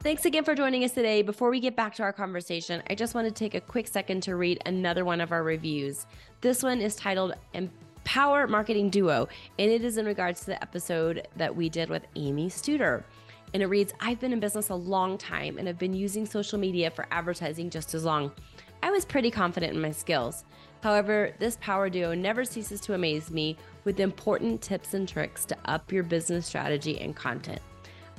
Thanks 0.00 0.24
again 0.24 0.44
for 0.44 0.54
joining 0.54 0.84
us 0.84 0.92
today. 0.92 1.22
Before 1.22 1.50
we 1.50 1.58
get 1.58 1.74
back 1.74 1.94
to 1.96 2.02
our 2.02 2.12
conversation, 2.12 2.82
I 2.90 2.94
just 2.94 3.14
want 3.14 3.26
to 3.26 3.34
take 3.34 3.54
a 3.54 3.60
quick 3.60 3.88
second 3.88 4.22
to 4.24 4.36
read 4.36 4.60
another 4.66 5.04
one 5.04 5.20
of 5.20 5.32
our 5.32 5.42
reviews. 5.42 6.06
This 6.40 6.62
one 6.62 6.80
is 6.80 6.94
titled 6.96 7.34
Power 8.06 8.46
Marketing 8.46 8.88
Duo, 8.88 9.28
and 9.58 9.68
it 9.68 9.82
is 9.82 9.98
in 9.98 10.06
regards 10.06 10.38
to 10.40 10.46
the 10.46 10.62
episode 10.62 11.26
that 11.34 11.56
we 11.56 11.68
did 11.68 11.90
with 11.90 12.06
Amy 12.14 12.48
Studer. 12.48 13.02
And 13.52 13.64
it 13.64 13.66
reads 13.66 13.92
I've 13.98 14.20
been 14.20 14.32
in 14.32 14.38
business 14.38 14.68
a 14.68 14.76
long 14.76 15.18
time 15.18 15.58
and 15.58 15.66
have 15.66 15.76
been 15.76 15.92
using 15.92 16.24
social 16.24 16.56
media 16.56 16.88
for 16.88 17.08
advertising 17.10 17.68
just 17.68 17.94
as 17.94 18.04
long. 18.04 18.30
I 18.80 18.92
was 18.92 19.04
pretty 19.04 19.32
confident 19.32 19.74
in 19.74 19.82
my 19.82 19.90
skills. 19.90 20.44
However, 20.84 21.34
this 21.40 21.58
power 21.60 21.90
duo 21.90 22.14
never 22.14 22.44
ceases 22.44 22.80
to 22.82 22.94
amaze 22.94 23.32
me 23.32 23.56
with 23.82 23.98
important 23.98 24.62
tips 24.62 24.94
and 24.94 25.08
tricks 25.08 25.44
to 25.46 25.56
up 25.64 25.90
your 25.90 26.04
business 26.04 26.46
strategy 26.46 27.00
and 27.00 27.16
content. 27.16 27.60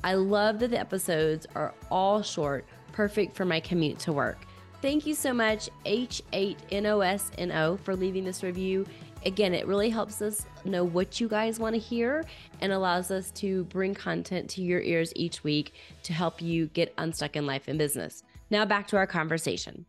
I 0.04 0.16
love 0.16 0.60
that 0.60 0.72
the 0.72 0.80
episodes 0.80 1.48
are 1.56 1.74
all 1.90 2.22
short, 2.22 2.66
perfect 2.92 3.38
for 3.38 3.46
my 3.46 3.62
commute 3.62 4.00
to 4.00 4.12
work. 4.12 4.46
Thank 4.80 5.08
you 5.08 5.16
so 5.16 5.34
much, 5.34 5.70
H8NOSNO, 5.86 7.80
for 7.80 7.96
leaving 7.96 8.24
this 8.24 8.44
review 8.44 8.86
again, 9.28 9.54
it 9.54 9.68
really 9.68 9.90
helps 9.90 10.22
us 10.22 10.46
know 10.64 10.86
what 10.86 11.20
you 11.20 11.28
guys 11.28 11.60
want 11.60 11.76
to 11.76 11.80
hear 11.80 12.24
and 12.62 12.72
allows 12.72 13.12
us 13.12 13.30
to 13.32 13.66
bring 13.66 13.94
content 13.94 14.50
to 14.52 14.62
your 14.62 14.80
ears 14.80 15.12
each 15.18 15.44
week 15.44 15.74
to 16.04 16.14
help 16.14 16.42
you 16.42 16.68
get 16.68 16.94
unstuck 16.98 17.36
in 17.36 17.46
life 17.46 17.68
and 17.68 17.78
business. 17.78 18.24
Now, 18.50 18.66
back 18.66 18.88
to 18.88 18.98
our 18.98 19.06
conversation. 19.06 19.86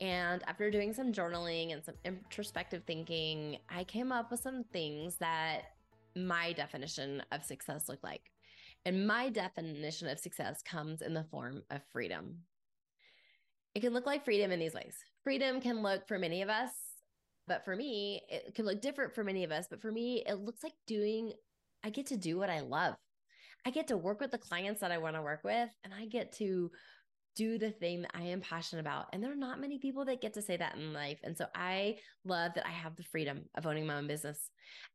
And 0.00 0.42
after 0.48 0.70
doing 0.70 0.94
some 0.94 1.12
journaling 1.12 1.74
and 1.74 1.84
some 1.84 1.96
introspective 2.04 2.82
thinking, 2.86 3.58
I 3.68 3.84
came 3.84 4.10
up 4.10 4.30
with 4.30 4.40
some 4.40 4.64
things 4.72 5.16
that 5.16 5.64
my 6.16 6.54
definition 6.54 7.22
of 7.30 7.44
success 7.44 7.90
looked 7.90 8.02
like. 8.02 8.22
And 8.86 9.06
my 9.06 9.28
definition 9.28 10.08
of 10.08 10.18
success 10.18 10.62
comes 10.62 11.02
in 11.02 11.12
the 11.12 11.24
form 11.24 11.62
of 11.70 11.82
freedom. 11.92 12.38
It 13.74 13.80
can 13.80 13.92
look 13.92 14.06
like 14.06 14.24
freedom 14.24 14.50
in 14.50 14.58
these 14.58 14.74
ways 14.74 14.96
freedom 15.24 15.60
can 15.60 15.82
look 15.82 16.06
for 16.08 16.18
many 16.18 16.42
of 16.42 16.48
us, 16.48 16.70
but 17.46 17.64
for 17.64 17.74
me, 17.74 18.22
it 18.28 18.54
can 18.54 18.64
look 18.64 18.80
different 18.80 19.14
for 19.14 19.24
many 19.24 19.44
of 19.44 19.52
us. 19.52 19.66
But 19.68 19.82
for 19.82 19.90
me, 19.90 20.24
it 20.26 20.40
looks 20.40 20.62
like 20.62 20.74
doing, 20.86 21.32
I 21.84 21.90
get 21.90 22.06
to 22.06 22.16
do 22.16 22.38
what 22.38 22.50
I 22.50 22.60
love. 22.60 22.94
I 23.64 23.70
get 23.70 23.88
to 23.88 23.96
work 23.96 24.20
with 24.20 24.30
the 24.30 24.38
clients 24.38 24.80
that 24.80 24.92
I 24.92 24.98
want 24.98 25.16
to 25.16 25.22
work 25.22 25.44
with, 25.44 25.68
and 25.84 25.92
I 25.94 26.06
get 26.06 26.32
to 26.38 26.70
do 27.34 27.58
the 27.58 27.70
thing 27.70 28.02
that 28.02 28.10
I 28.14 28.22
am 28.24 28.40
passionate 28.40 28.80
about. 28.80 29.06
And 29.12 29.22
there 29.22 29.32
are 29.32 29.36
not 29.36 29.60
many 29.60 29.78
people 29.78 30.04
that 30.04 30.20
get 30.20 30.34
to 30.34 30.42
say 30.42 30.56
that 30.58 30.76
in 30.76 30.92
life. 30.92 31.18
And 31.22 31.36
so 31.36 31.46
I 31.54 31.96
love 32.24 32.52
that 32.54 32.66
I 32.66 32.70
have 32.70 32.94
the 32.96 33.04
freedom 33.04 33.44
of 33.56 33.66
owning 33.66 33.86
my 33.86 33.96
own 33.96 34.06
business. 34.06 34.50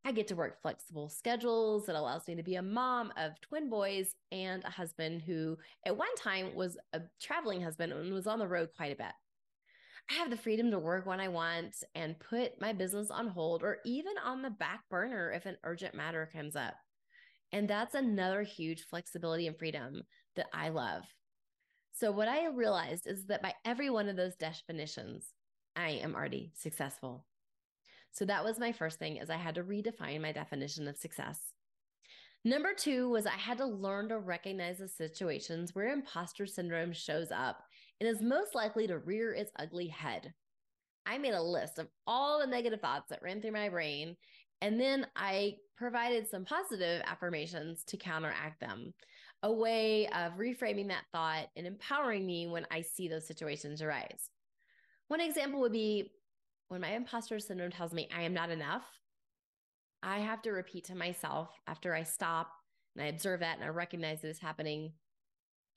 I 0.05 0.12
get 0.12 0.27
to 0.27 0.36
work 0.36 0.62
flexible 0.62 1.10
schedules 1.10 1.88
that 1.88 1.96
allows 1.96 2.27
me 2.27 2.36
to 2.36 2.43
be 2.43 2.55
a 2.55 2.62
mom 2.62 3.12
of 3.17 3.39
twin 3.41 3.69
boys 3.69 4.13
and 4.31 4.63
a 4.65 4.69
husband 4.69 5.24
who 5.24 5.57
at 5.86 5.98
one 5.98 6.13
time 6.15 6.53
was 6.53 6.77
a 6.93 7.01
traveling 7.19 7.62
husband 7.62 7.91
and 7.91 8.13
was 8.13 8.27
on 8.27 8.39
the 8.39 8.48
road 8.48 8.69
quite 8.75 8.93
a 8.93 8.96
bit. 8.96 9.13
I 10.09 10.13
have 10.13 10.29
the 10.29 10.37
freedom 10.37 10.71
to 10.71 10.79
work 10.79 11.05
when 11.05 11.19
I 11.19 11.27
want 11.27 11.75
and 11.93 12.19
put 12.19 12.61
my 12.61 12.71
business 12.71 13.11
on 13.11 13.27
hold 13.27 13.61
or 13.61 13.79
even 13.85 14.13
on 14.23 14.41
the 14.41 14.49
back 14.49 14.81
burner 14.89 15.31
if 15.31 15.45
an 15.45 15.57
urgent 15.63 15.95
matter 15.95 16.29
comes 16.31 16.55
up. 16.55 16.75
And 17.51 17.69
that's 17.69 17.95
another 17.95 18.43
huge 18.43 18.83
flexibility 18.83 19.47
and 19.47 19.57
freedom 19.57 20.03
that 20.35 20.47
I 20.53 20.69
love. 20.69 21.03
So, 21.93 22.11
what 22.11 22.27
I 22.27 22.45
realized 22.47 23.07
is 23.07 23.25
that 23.25 23.41
by 23.41 23.53
every 23.65 23.89
one 23.89 24.07
of 24.07 24.15
those 24.15 24.35
definitions, 24.35 25.33
I 25.75 25.89
am 25.89 26.15
already 26.15 26.51
successful. 26.55 27.25
So, 28.11 28.25
that 28.25 28.43
was 28.43 28.59
my 28.59 28.71
first 28.71 28.99
thing 28.99 29.17
is 29.17 29.29
I 29.29 29.37
had 29.37 29.55
to 29.55 29.63
redefine 29.63 30.21
my 30.21 30.31
definition 30.31 30.87
of 30.87 30.97
success. 30.97 31.39
Number 32.45 32.73
two 32.73 33.09
was 33.09 33.25
I 33.25 33.31
had 33.31 33.57
to 33.57 33.65
learn 33.65 34.09
to 34.09 34.19
recognize 34.19 34.77
the 34.77 34.87
situations 34.87 35.73
where 35.73 35.91
imposter 35.91 36.45
syndrome 36.45 36.93
shows 36.93 37.31
up 37.31 37.63
and 38.00 38.10
is 38.10 38.22
most 38.22 38.56
likely 38.56 38.88
to 38.88 39.00
rear 39.00 39.34
its 39.34 39.51
ugly 39.58 39.88
head. 39.88 40.34
I 41.06 41.18
made 41.18 41.34
a 41.34 41.42
list 41.42 41.80
of 41.80 41.88
all 42.06 42.39
the 42.39 42.48
negative 42.48 42.82
thoughts 42.82 43.10
that 43.10 43.22
ran 43.22 43.42
through 43.42 43.51
my 43.51 43.70
brain, 43.70 44.16
and 44.62 44.80
then 44.80 45.08
I 45.16 45.56
provided 45.77 46.27
some 46.27 46.46
positive 46.46 47.01
affirmations 47.06 47.84
to 47.86 47.98
counteract 47.98 48.60
them, 48.60 48.94
a 49.44 49.51
way 49.51 50.08
of 50.08 50.34
reframing 50.34 50.89
that 50.89 51.06
thought 51.12 51.48
and 51.56 51.66
empowering 51.66 52.25
me 52.25 52.48
when 52.48 52.66
I 52.72 52.82
see 52.82 53.08
those 53.08 53.27
situations 53.27 53.82
arise. 53.82 54.30
One 55.08 55.22
example 55.22 55.62
would 55.62 55.72
be 55.72 56.12
when 56.68 56.82
my 56.82 56.92
imposter 56.92 57.39
syndrome 57.39 57.72
tells 57.72 57.94
me 57.94 58.10
I 58.13 58.24
am 58.24 58.34
not 58.34 58.50
enough, 58.50 58.84
I 60.04 60.20
have 60.20 60.42
to 60.44 60.51
repeat 60.51 60.86
to 60.86 60.96
myself 60.96 61.50
after 61.68 61.94
I 61.94 62.04
stop 62.04 62.51
and 62.96 63.04
I 63.04 63.08
observe 63.08 63.39
that 63.42 63.58
and 63.58 63.66
I 63.66 63.70
recognize 63.70 64.22
that 64.22 64.30
it's 64.30 64.39
happening. 64.39 64.94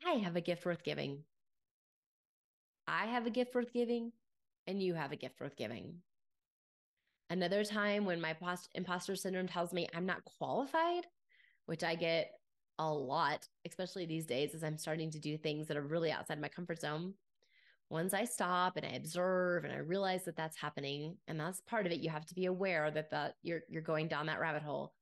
I 0.07 0.13
have 0.13 0.37
a 0.37 0.41
gift 0.41 0.65
worth 0.65 0.83
giving. 0.83 1.25
I 2.87 3.07
have 3.07 3.27
a 3.27 3.31
gift 3.31 3.55
worth 3.55 3.73
giving 3.73 4.13
and 4.67 4.83
you 4.83 4.95
have 4.95 5.13
a 5.13 5.17
gift 5.17 5.41
worth 5.41 5.57
giving. 5.57 5.97
Another 7.31 7.65
time 7.65 8.05
when 8.05 8.21
my 8.21 8.33
post- 8.33 8.71
imposter 8.75 9.15
syndrome 9.15 9.47
tells 9.47 9.73
me 9.73 9.89
I'm 9.95 10.07
not 10.07 10.25
qualified, 10.25 11.07
which 11.67 11.85
I 11.85 11.95
get 11.95 12.33
a 12.79 12.93
lot, 12.93 13.47
especially 13.67 14.07
these 14.07 14.27
days 14.27 14.55
as 14.55 14.65
I'm 14.65 14.79
starting 14.79 15.11
to 15.13 15.19
do 15.21 15.37
things 15.37 15.69
that 15.69 15.77
are 15.77 15.83
really 15.83 16.11
outside 16.11 16.41
my 16.41 16.49
comfort 16.49 16.81
zone. 16.81 17.15
Once 17.89 18.15
I 18.15 18.25
stop 18.25 18.77
and 18.77 18.87
I 18.87 18.91
observe 18.91 19.65
and 19.65 19.73
I 19.73 19.79
realize 19.79 20.25
that 20.25 20.37
that's 20.37 20.57
happening, 20.57 21.17
and 21.29 21.39
that's 21.39 21.61
part 21.61 21.87
of 21.87 21.93
it, 21.93 22.01
you 22.01 22.09
have 22.11 22.25
to 22.27 22.35
be 22.35 22.47
aware 22.47 22.91
that 22.91 23.11
that 23.11 23.35
you're 23.43 23.63
you're 23.69 23.83
going 23.83 24.09
down 24.09 24.27
that 24.27 24.41
rabbit 24.41 24.63
hole. 24.63 24.95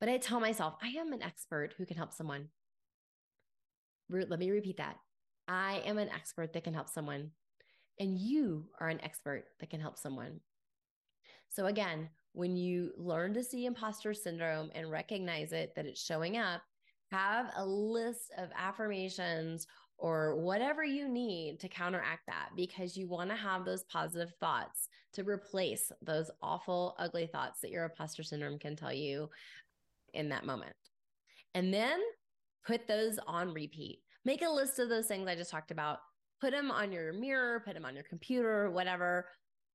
But 0.00 0.08
I 0.08 0.18
tell 0.18 0.40
myself, 0.40 0.74
I 0.82 0.88
am 0.98 1.12
an 1.12 1.22
expert 1.22 1.74
who 1.78 1.86
can 1.86 1.96
help 1.96 2.12
someone. 2.12 2.48
Re- 4.08 4.26
let 4.28 4.38
me 4.38 4.50
repeat 4.50 4.76
that. 4.76 4.96
I 5.48 5.82
am 5.84 5.98
an 5.98 6.08
expert 6.08 6.52
that 6.52 6.64
can 6.64 6.74
help 6.74 6.88
someone, 6.88 7.30
and 7.98 8.18
you 8.18 8.66
are 8.80 8.88
an 8.88 9.02
expert 9.02 9.44
that 9.60 9.70
can 9.70 9.80
help 9.80 9.98
someone. 9.98 10.40
So, 11.48 11.66
again, 11.66 12.08
when 12.32 12.56
you 12.56 12.92
learn 12.96 13.32
to 13.34 13.44
see 13.44 13.66
imposter 13.66 14.12
syndrome 14.12 14.70
and 14.74 14.90
recognize 14.90 15.52
it, 15.52 15.74
that 15.76 15.86
it's 15.86 16.04
showing 16.04 16.36
up, 16.36 16.62
have 17.12 17.52
a 17.56 17.64
list 17.64 18.32
of 18.38 18.48
affirmations 18.56 19.66
or 19.98 20.34
whatever 20.36 20.82
you 20.82 21.08
need 21.08 21.60
to 21.60 21.68
counteract 21.68 22.26
that 22.26 22.48
because 22.56 22.96
you 22.96 23.08
want 23.08 23.30
to 23.30 23.36
have 23.36 23.64
those 23.64 23.84
positive 23.84 24.32
thoughts 24.40 24.88
to 25.12 25.22
replace 25.22 25.92
those 26.02 26.30
awful, 26.42 26.96
ugly 26.98 27.28
thoughts 27.28 27.60
that 27.60 27.70
your 27.70 27.84
imposter 27.84 28.24
syndrome 28.24 28.58
can 28.58 28.74
tell 28.74 28.92
you 28.92 29.30
in 30.12 30.28
that 30.28 30.44
moment. 30.44 30.74
And 31.54 31.72
then 31.72 32.00
put 32.66 32.88
those 32.88 33.18
on 33.26 33.54
repeat. 33.54 34.00
Make 34.24 34.42
a 34.42 34.48
list 34.48 34.78
of 34.78 34.88
those 34.88 35.06
things 35.06 35.28
I 35.28 35.34
just 35.34 35.50
talked 35.50 35.70
about. 35.70 35.98
Put 36.40 36.52
them 36.52 36.70
on 36.70 36.92
your 36.92 37.12
mirror, 37.12 37.60
put 37.60 37.74
them 37.74 37.84
on 37.84 37.94
your 37.94 38.04
computer, 38.04 38.70
whatever. 38.70 39.26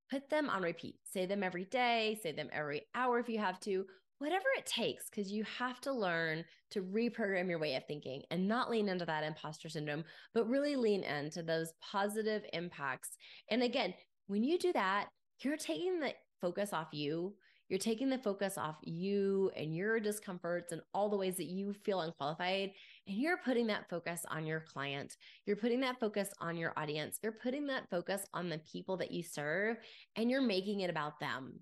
Put 0.10 0.30
them 0.30 0.50
on 0.50 0.64
repeat. 0.64 0.96
Say 1.04 1.26
them 1.26 1.44
every 1.44 1.66
day, 1.66 2.20
say 2.24 2.32
them 2.32 2.50
every 2.52 2.82
hour 2.96 3.20
if 3.20 3.30
you 3.30 3.38
have 3.38 3.60
to, 3.62 3.86
whatever 4.18 4.46
it 4.58 4.66
takes, 4.66 5.10
because 5.10 5.32
you 5.32 5.44
have 5.44 5.80
to 5.82 5.94
learn 5.94 6.44
to 6.72 6.82
reprogram 6.82 7.48
your 7.48 7.60
way 7.60 7.76
of 7.76 7.86
thinking 7.88 8.24
and 8.32 8.48
not 8.48 8.72
lean 8.72 8.90
into 8.90 9.06
that 9.06 9.24
imposter 9.24 9.70
syndrome, 9.70 10.04
but 10.34 10.50
really 10.50 10.76
lean 10.76 11.04
into 11.04 11.44
those 11.44 11.74
positive 11.80 12.44
impacts. 12.54 13.10
And 13.52 13.62
again, 13.62 13.94
when 14.28 14.44
you 14.44 14.58
do 14.58 14.74
that, 14.74 15.10
you're 15.42 15.58
taking 15.58 16.00
the 16.00 16.14
focus 16.42 16.74
off 16.74 16.88
you 16.92 17.36
you're 17.70 17.78
taking 17.78 18.10
the 18.10 18.18
focus 18.18 18.58
off 18.58 18.78
you 18.82 19.52
and 19.56 19.76
your 19.76 20.00
discomforts 20.00 20.72
and 20.72 20.82
all 20.94 21.08
the 21.08 21.18
ways 21.18 21.38
that 21.38 21.46
you 21.46 21.74
feel 21.86 22.02
unqualified. 22.02 22.72
And 23.10 23.18
you're 23.18 23.38
putting 23.38 23.66
that 23.68 23.90
focus 23.90 24.24
on 24.30 24.46
your 24.46 24.60
client. 24.60 25.18
You're 25.48 25.56
putting 25.56 25.80
that 25.80 26.00
focus 26.00 26.30
on 26.40 26.56
your 26.56 26.74
audience. 26.78 27.18
You're 27.24 27.32
putting 27.32 27.66
that 27.66 27.90
focus 27.90 28.24
on 28.36 28.50
the 28.50 28.60
people 28.60 28.98
that 28.98 29.12
you 29.12 29.24
serve 29.24 29.78
and 30.16 30.30
you're 30.30 30.44
making 30.44 30.82
it 30.82 30.92
about 30.92 31.20
them. 31.20 31.56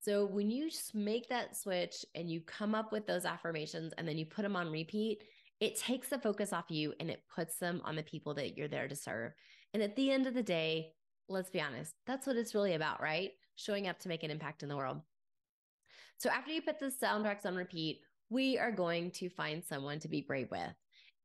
So 0.00 0.24
when 0.24 0.50
you 0.50 0.70
make 0.94 1.28
that 1.28 1.56
switch 1.56 2.06
and 2.14 2.30
you 2.30 2.40
come 2.40 2.74
up 2.74 2.90
with 2.90 3.06
those 3.06 3.26
affirmations 3.26 3.92
and 3.98 4.08
then 4.08 4.16
you 4.16 4.24
put 4.24 4.42
them 4.42 4.56
on 4.56 4.72
repeat, 4.72 5.22
it 5.60 5.78
takes 5.78 6.08
the 6.08 6.18
focus 6.18 6.54
off 6.54 6.70
you 6.70 6.94
and 7.00 7.10
it 7.10 7.22
puts 7.34 7.58
them 7.58 7.82
on 7.84 7.96
the 7.96 8.02
people 8.02 8.32
that 8.34 8.56
you're 8.56 8.66
there 8.66 8.88
to 8.88 8.96
serve. 8.96 9.32
And 9.74 9.82
at 9.82 9.96
the 9.96 10.10
end 10.10 10.26
of 10.26 10.32
the 10.32 10.42
day, 10.42 10.92
let's 11.28 11.50
be 11.50 11.60
honest, 11.60 11.92
that's 12.06 12.26
what 12.26 12.36
it's 12.36 12.54
really 12.54 12.74
about, 12.74 13.02
right? 13.02 13.32
Showing 13.56 13.88
up 13.88 13.98
to 14.00 14.08
make 14.08 14.22
an 14.22 14.30
impact 14.30 14.62
in 14.62 14.70
the 14.70 14.76
world. 14.76 15.02
So 16.16 16.30
after 16.30 16.50
you 16.50 16.62
put 16.62 16.78
the 16.78 16.86
soundtracks 16.86 17.44
on 17.44 17.56
repeat, 17.56 18.00
we 18.30 18.58
are 18.58 18.72
going 18.72 19.10
to 19.10 19.28
find 19.28 19.62
someone 19.62 19.98
to 20.00 20.08
be 20.08 20.22
brave 20.22 20.50
with. 20.50 20.74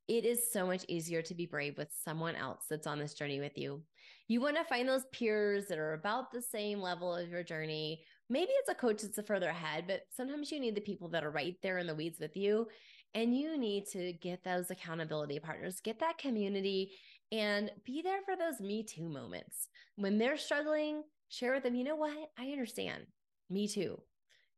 It 0.10 0.25
is 0.25 0.51
so 0.51 0.66
much 0.66 0.86
easier 0.88 1.22
to 1.22 1.36
be 1.36 1.46
brave 1.46 1.78
with 1.78 1.94
someone 2.04 2.36
else 2.36 2.66
that's 2.68 2.88
on 2.88 2.98
this 2.98 3.13
journey 3.13 3.39
with 3.39 3.56
you. 3.60 3.84
You 4.28 4.42
want 4.42 4.58
to 4.58 4.63
find 4.63 4.89
those 4.89 5.06
peers 5.12 5.68
that 5.68 5.78
are 5.78 5.94
about 5.94 6.32
the 6.32 6.42
same 6.42 6.82
level 6.82 7.16
of 7.16 7.30
your 7.30 7.44
journey. 7.44 8.01
Maybe 8.28 8.50
it's 8.54 8.70
a 8.70 8.74
coach 8.74 9.04
that's 9.04 9.20
a 9.20 9.24
further 9.24 9.50
ahead, 9.50 9.86
but 9.86 10.01
sometimes 10.10 10.51
you 10.51 10.60
need 10.60 10.74
the 10.74 10.82
people 10.82 11.10
that 11.10 11.24
are 11.24 11.30
right 11.30 11.56
there 11.62 11.78
in 11.78 11.86
the 11.86 11.94
weeds 11.94 12.20
with 12.20 12.36
you. 12.36 12.66
And 13.13 13.38
you 13.38 13.56
need 13.56 13.86
to 13.92 14.13
get 14.13 14.44
those 14.44 14.72
accountability 14.72 15.38
partners, 15.39 15.80
get 15.80 16.00
that 16.00 16.18
community, 16.18 16.92
and 17.32 17.70
be 17.86 18.01
there 18.01 18.22
for 18.25 18.36
those 18.36 18.60
Me 18.60 18.82
Too 18.82 19.08
moments. 19.10 19.68
When 19.96 20.18
they're 20.18 20.38
struggling, 20.38 21.04
share 21.30 21.54
with 21.54 21.62
them, 21.62 21.75
you 21.75 21.84
know 21.84 21.96
what? 21.96 22.18
I 22.36 22.48
understand. 22.48 23.06
Me 23.48 23.68
too. 23.68 24.01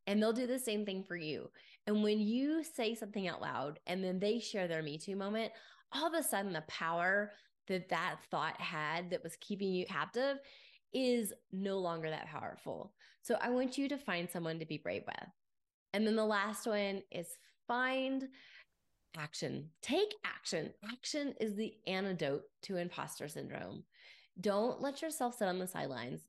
And 0.07 0.21
they'll 0.21 0.33
do 0.33 0.47
the 0.47 0.59
same 0.59 0.85
thing 0.85 1.03
for 1.03 1.15
you. 1.15 1.49
And 1.87 2.03
when 2.03 2.19
you 2.19 2.63
say 2.63 2.95
something 2.95 3.27
out 3.27 3.41
loud 3.41 3.79
and 3.87 4.03
then 4.03 4.19
they 4.19 4.39
share 4.39 4.67
their 4.67 4.83
Me 4.83 4.97
Too 4.97 5.15
moment, 5.15 5.51
all 5.93 6.07
of 6.07 6.13
a 6.13 6.23
sudden 6.23 6.53
the 6.53 6.63
power 6.67 7.31
that 7.67 7.89
that 7.89 8.17
thought 8.29 8.59
had 8.59 9.09
that 9.11 9.23
was 9.23 9.37
keeping 9.39 9.71
you 9.71 9.85
captive 9.85 10.39
is 10.93 11.33
no 11.51 11.77
longer 11.79 12.09
that 12.09 12.27
powerful. 12.27 12.93
So 13.21 13.37
I 13.41 13.49
want 13.49 13.77
you 13.77 13.87
to 13.89 13.97
find 13.97 14.29
someone 14.29 14.59
to 14.59 14.65
be 14.65 14.77
brave 14.77 15.03
with. 15.05 15.29
And 15.93 16.05
then 16.05 16.15
the 16.15 16.25
last 16.25 16.65
one 16.65 17.03
is 17.11 17.27
find 17.67 18.27
action. 19.17 19.69
Take 19.81 20.13
action. 20.25 20.71
Action 20.91 21.33
is 21.39 21.55
the 21.55 21.73
antidote 21.87 22.43
to 22.63 22.77
imposter 22.77 23.27
syndrome. 23.27 23.83
Don't 24.39 24.81
let 24.81 25.01
yourself 25.01 25.37
sit 25.37 25.47
on 25.47 25.59
the 25.59 25.67
sidelines. 25.67 26.21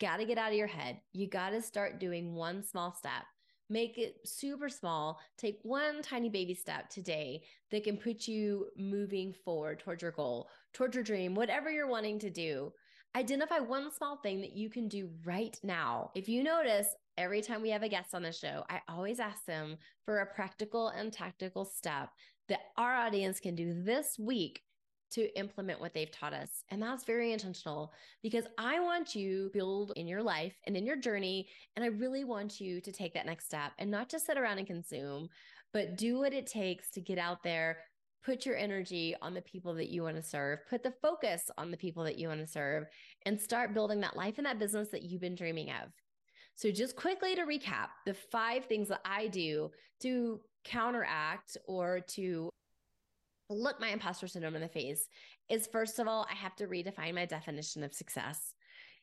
Got 0.00 0.18
to 0.18 0.24
get 0.24 0.38
out 0.38 0.52
of 0.52 0.58
your 0.58 0.68
head. 0.68 1.00
You 1.12 1.28
got 1.28 1.50
to 1.50 1.60
start 1.60 1.98
doing 1.98 2.34
one 2.34 2.62
small 2.62 2.94
step. 2.94 3.24
Make 3.68 3.98
it 3.98 4.16
super 4.24 4.68
small. 4.68 5.18
Take 5.36 5.58
one 5.62 6.02
tiny 6.02 6.28
baby 6.28 6.54
step 6.54 6.88
today 6.88 7.42
that 7.70 7.84
can 7.84 7.96
put 7.96 8.28
you 8.28 8.66
moving 8.76 9.34
forward 9.44 9.80
towards 9.80 10.02
your 10.02 10.12
goal, 10.12 10.48
towards 10.72 10.94
your 10.94 11.04
dream, 11.04 11.34
whatever 11.34 11.68
you're 11.70 11.88
wanting 11.88 12.18
to 12.20 12.30
do. 12.30 12.72
Identify 13.16 13.58
one 13.58 13.92
small 13.92 14.18
thing 14.18 14.40
that 14.40 14.52
you 14.52 14.70
can 14.70 14.86
do 14.86 15.10
right 15.24 15.58
now. 15.62 16.10
If 16.14 16.28
you 16.28 16.44
notice, 16.44 16.88
every 17.16 17.42
time 17.42 17.60
we 17.60 17.70
have 17.70 17.82
a 17.82 17.88
guest 17.88 18.14
on 18.14 18.22
the 18.22 18.32
show, 18.32 18.64
I 18.70 18.80
always 18.88 19.18
ask 19.18 19.44
them 19.46 19.78
for 20.04 20.20
a 20.20 20.34
practical 20.34 20.88
and 20.88 21.12
tactical 21.12 21.64
step 21.64 22.10
that 22.48 22.60
our 22.76 22.94
audience 22.94 23.40
can 23.40 23.54
do 23.54 23.82
this 23.82 24.16
week 24.18 24.62
to 25.10 25.38
implement 25.38 25.80
what 25.80 25.94
they've 25.94 26.10
taught 26.10 26.32
us. 26.32 26.64
And 26.70 26.82
that's 26.82 27.04
very 27.04 27.32
intentional 27.32 27.92
because 28.22 28.44
I 28.58 28.80
want 28.80 29.14
you 29.14 29.50
build 29.52 29.92
in 29.96 30.06
your 30.06 30.22
life 30.22 30.54
and 30.66 30.76
in 30.76 30.86
your 30.86 30.96
journey. 30.96 31.48
And 31.76 31.84
I 31.84 31.88
really 31.88 32.24
want 32.24 32.60
you 32.60 32.80
to 32.80 32.92
take 32.92 33.14
that 33.14 33.26
next 33.26 33.46
step 33.46 33.72
and 33.78 33.90
not 33.90 34.08
just 34.08 34.26
sit 34.26 34.38
around 34.38 34.58
and 34.58 34.66
consume, 34.66 35.28
but 35.72 35.96
do 35.96 36.18
what 36.18 36.32
it 36.32 36.46
takes 36.46 36.90
to 36.90 37.00
get 37.00 37.18
out 37.18 37.42
there, 37.42 37.78
put 38.24 38.44
your 38.44 38.56
energy 38.56 39.14
on 39.22 39.34
the 39.34 39.42
people 39.42 39.74
that 39.74 39.88
you 39.88 40.02
want 40.02 40.16
to 40.16 40.22
serve, 40.22 40.60
put 40.68 40.82
the 40.82 40.94
focus 41.02 41.50
on 41.56 41.70
the 41.70 41.76
people 41.76 42.04
that 42.04 42.18
you 42.18 42.28
want 42.28 42.40
to 42.40 42.46
serve, 42.46 42.84
and 43.26 43.40
start 43.40 43.74
building 43.74 44.00
that 44.00 44.16
life 44.16 44.34
and 44.38 44.46
that 44.46 44.58
business 44.58 44.88
that 44.88 45.02
you've 45.02 45.20
been 45.20 45.34
dreaming 45.34 45.70
of. 45.70 45.90
So, 46.54 46.72
just 46.72 46.96
quickly 46.96 47.36
to 47.36 47.42
recap 47.42 47.88
the 48.04 48.14
five 48.14 48.64
things 48.64 48.88
that 48.88 49.00
I 49.04 49.28
do 49.28 49.70
to 50.02 50.40
counteract 50.64 51.56
or 51.66 52.00
to 52.00 52.50
look 53.50 53.80
my 53.80 53.88
imposter 53.88 54.28
syndrome 54.28 54.56
in 54.56 54.62
the 54.62 54.68
face 54.68 55.08
is 55.48 55.66
first 55.66 55.98
of 55.98 56.08
all, 56.08 56.26
I 56.30 56.34
have 56.34 56.56
to 56.56 56.66
redefine 56.66 57.14
my 57.14 57.26
definition 57.26 57.82
of 57.82 57.94
success. 57.94 58.54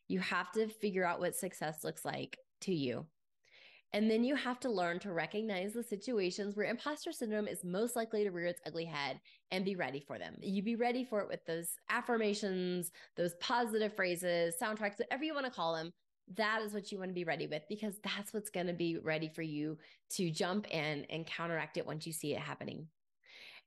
You 0.08 0.20
have 0.20 0.52
to 0.54 0.68
figure 0.68 1.06
out 1.06 1.20
what 1.20 1.36
success 1.36 1.84
looks 1.84 2.06
like 2.06 2.38
to 2.62 2.74
you. 2.74 3.06
And 3.94 4.12
then 4.12 4.26
you 4.26 4.36
have 4.36 4.60
to 4.60 4.70
learn 4.70 5.00
to 5.00 5.14
recognize 5.14 5.74
the 5.74 5.82
situations 5.82 6.56
where 6.56 6.66
imposter 6.66 7.14
syndrome 7.14 7.48
is 7.48 7.64
most 7.64 7.96
likely 7.96 8.26
to 8.26 8.32
rear 8.32 8.48
its 8.48 8.60
ugly 8.66 8.84
head 8.84 9.22
and 9.52 9.64
be 9.64 9.76
ready 9.76 10.02
for 10.02 10.20
them. 10.20 10.36
You 10.42 10.62
be 10.62 10.76
ready 10.76 11.06
for 11.06 11.22
it 11.22 11.30
with 11.30 11.46
those 11.46 11.70
affirmations, 11.90 12.92
those 13.16 13.36
positive 13.36 13.96
phrases, 13.96 14.56
soundtracks, 14.62 15.00
whatever 15.00 15.24
you 15.24 15.34
want 15.34 15.46
to 15.46 15.52
call 15.52 15.76
them, 15.76 15.94
that 16.36 16.62
is 16.62 16.74
what 16.74 16.92
you 16.92 16.98
want 16.98 17.12
to 17.12 17.16
be 17.16 17.24
ready 17.24 17.48
with 17.48 17.62
because 17.70 17.96
that's 18.04 18.34
what's 18.34 18.50
going 18.50 18.68
to 18.68 18.74
be 18.74 18.98
ready 18.98 19.30
for 19.30 19.44
you 19.44 19.78
to 20.10 20.30
jump 20.30 20.68
in 20.72 21.06
and 21.10 21.26
counteract 21.26 21.78
it 21.78 21.86
once 21.86 22.06
you 22.06 22.14
see 22.14 22.34
it 22.34 22.40
happening. 22.40 22.88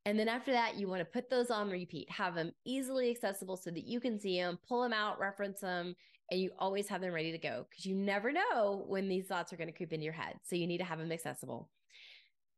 And 0.08 0.18
then 0.18 0.26
after 0.26 0.52
that, 0.52 0.76
you 0.76 0.88
want 0.88 1.00
to 1.00 1.04
put 1.04 1.28
those 1.28 1.50
on 1.50 1.68
repeat, 1.68 2.10
have 2.10 2.34
them 2.34 2.50
easily 2.64 3.10
accessible 3.10 3.58
so 3.58 3.70
that 3.70 3.86
you 3.86 4.00
can 4.00 4.18
see 4.18 4.40
them, 4.40 4.58
pull 4.66 4.82
them 4.82 4.94
out, 4.94 5.20
reference 5.20 5.60
them, 5.60 5.94
and 6.30 6.40
you 6.40 6.50
always 6.58 6.88
have 6.88 7.02
them 7.02 7.12
ready 7.12 7.30
to 7.30 7.36
go 7.36 7.66
because 7.68 7.84
you 7.84 7.94
never 7.94 8.32
know 8.32 8.86
when 8.88 9.06
these 9.06 9.26
thoughts 9.26 9.52
are 9.52 9.58
going 9.58 9.68
to 9.68 9.76
creep 9.76 9.92
into 9.92 10.04
your 10.04 10.14
head. 10.14 10.36
So 10.44 10.56
you 10.56 10.66
need 10.66 10.78
to 10.78 10.84
have 10.84 10.98
them 10.98 11.12
accessible. 11.12 11.68